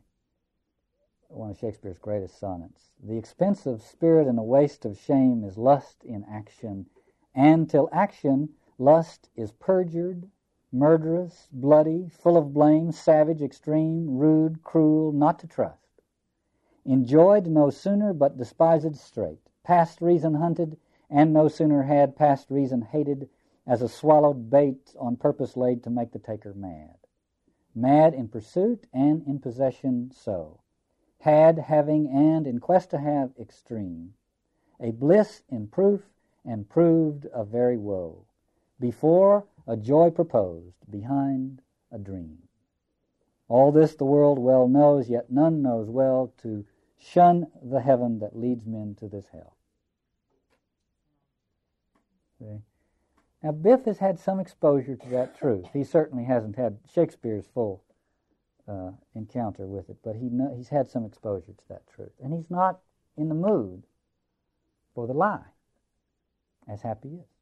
One 1.29 1.51
of 1.51 1.59
Shakespeare's 1.59 1.99
greatest 1.99 2.39
sonnets. 2.39 2.91
The 3.03 3.17
expense 3.17 3.67
of 3.67 3.83
spirit 3.83 4.27
and 4.27 4.39
the 4.39 4.43
waste 4.43 4.85
of 4.85 4.99
shame 4.99 5.45
is 5.45 5.59
lust 5.59 6.05
in 6.05 6.25
action, 6.31 6.87
and 7.35 7.69
till 7.69 7.89
action, 7.93 8.51
lust 8.79 9.29
is 9.37 9.53
perjured, 9.53 10.29
murderous, 10.73 11.49
bloody, 11.53 12.09
full 12.09 12.37
of 12.37 12.53
blame, 12.53 12.93
savage, 12.93 13.43
extreme, 13.43 14.17
rude, 14.17 14.63
cruel, 14.63 15.13
not 15.13 15.39
to 15.39 15.47
trust. 15.47 16.03
Enjoyed 16.85 17.47
no 17.47 17.71
sooner, 17.71 18.13
but 18.13 18.37
despised 18.37 18.97
straight. 18.97 19.41
Past 19.65 20.01
reason 20.01 20.35
hunted, 20.35 20.77
and 21.11 21.33
no 21.33 21.49
sooner 21.49 21.83
had 21.83 22.17
past 22.17 22.51
reason 22.51 22.83
hated, 22.83 23.29
as 23.67 23.83
a 23.83 23.89
swallowed 23.89 24.51
bait 24.51 24.95
on 24.99 25.17
purpose 25.17 25.57
laid 25.57 25.83
to 25.85 25.91
make 25.91 26.13
the 26.13 26.19
taker 26.19 26.55
mad 26.55 26.99
mad 27.79 28.13
in 28.15 28.29
pursuit 28.29 28.87
and 28.93 29.23
in 29.27 29.39
possession 29.39 30.11
so, 30.11 30.61
had, 31.21 31.59
having, 31.59 32.09
and 32.09 32.47
in 32.47 32.59
quest 32.59 32.91
to 32.91 32.99
have 32.99 33.31
extreme, 33.41 34.15
a 34.81 34.91
bliss 34.91 35.43
in 35.49 35.67
proof 35.67 36.03
and 36.45 36.69
proved 36.69 37.27
a 37.33 37.45
very 37.45 37.77
woe, 37.77 38.25
before 38.81 39.45
a 39.69 39.77
joy 39.77 40.11
proposed, 40.11 40.75
behind 40.91 41.61
a 41.93 41.99
dream. 41.99 42.39
All 43.49 43.71
this 43.71 43.95
the 43.95 44.05
world 44.05 44.39
well 44.39 44.67
knows, 44.67 45.09
yet 45.09 45.31
none 45.31 45.63
knows 45.63 45.89
well 45.89 46.33
to 46.43 46.65
shun 46.99 47.47
the 47.63 47.81
heaven 47.81 48.19
that 48.21 48.37
leads 48.37 48.67
men 48.67 48.97
to 48.99 49.09
this 49.09 49.27
hell. 49.31 49.57
See? 52.39 52.63
Now, 53.43 53.53
Biff 53.53 53.85
has 53.85 53.99
had 53.99 54.19
some 54.19 54.41
exposure 54.41 54.97
to 54.97 55.09
that 55.11 55.39
truth. 55.39 55.67
He 55.73 55.85
certainly 55.85 56.25
hasn't 56.25 56.57
had 56.57 56.79
Shakespeare's 56.93 57.47
full 57.47 57.85
uh, 58.67 58.91
encounter 59.15 59.67
with 59.67 59.89
it, 59.91 59.99
but 60.03 60.17
he 60.17 60.31
he's 60.57 60.69
had 60.69 60.89
some 60.89 61.05
exposure 61.05 61.53
to 61.53 61.69
that 61.69 61.87
truth. 61.95 62.13
And 62.23 62.35
he's 62.35 62.51
not 62.51 62.81
in 63.17 63.29
the 63.29 63.35
mood 63.35 63.85
for 64.95 65.07
the 65.07 65.15
lie, 65.15 65.53
as 66.69 66.83
happy 66.83 67.09
is. 67.09 67.38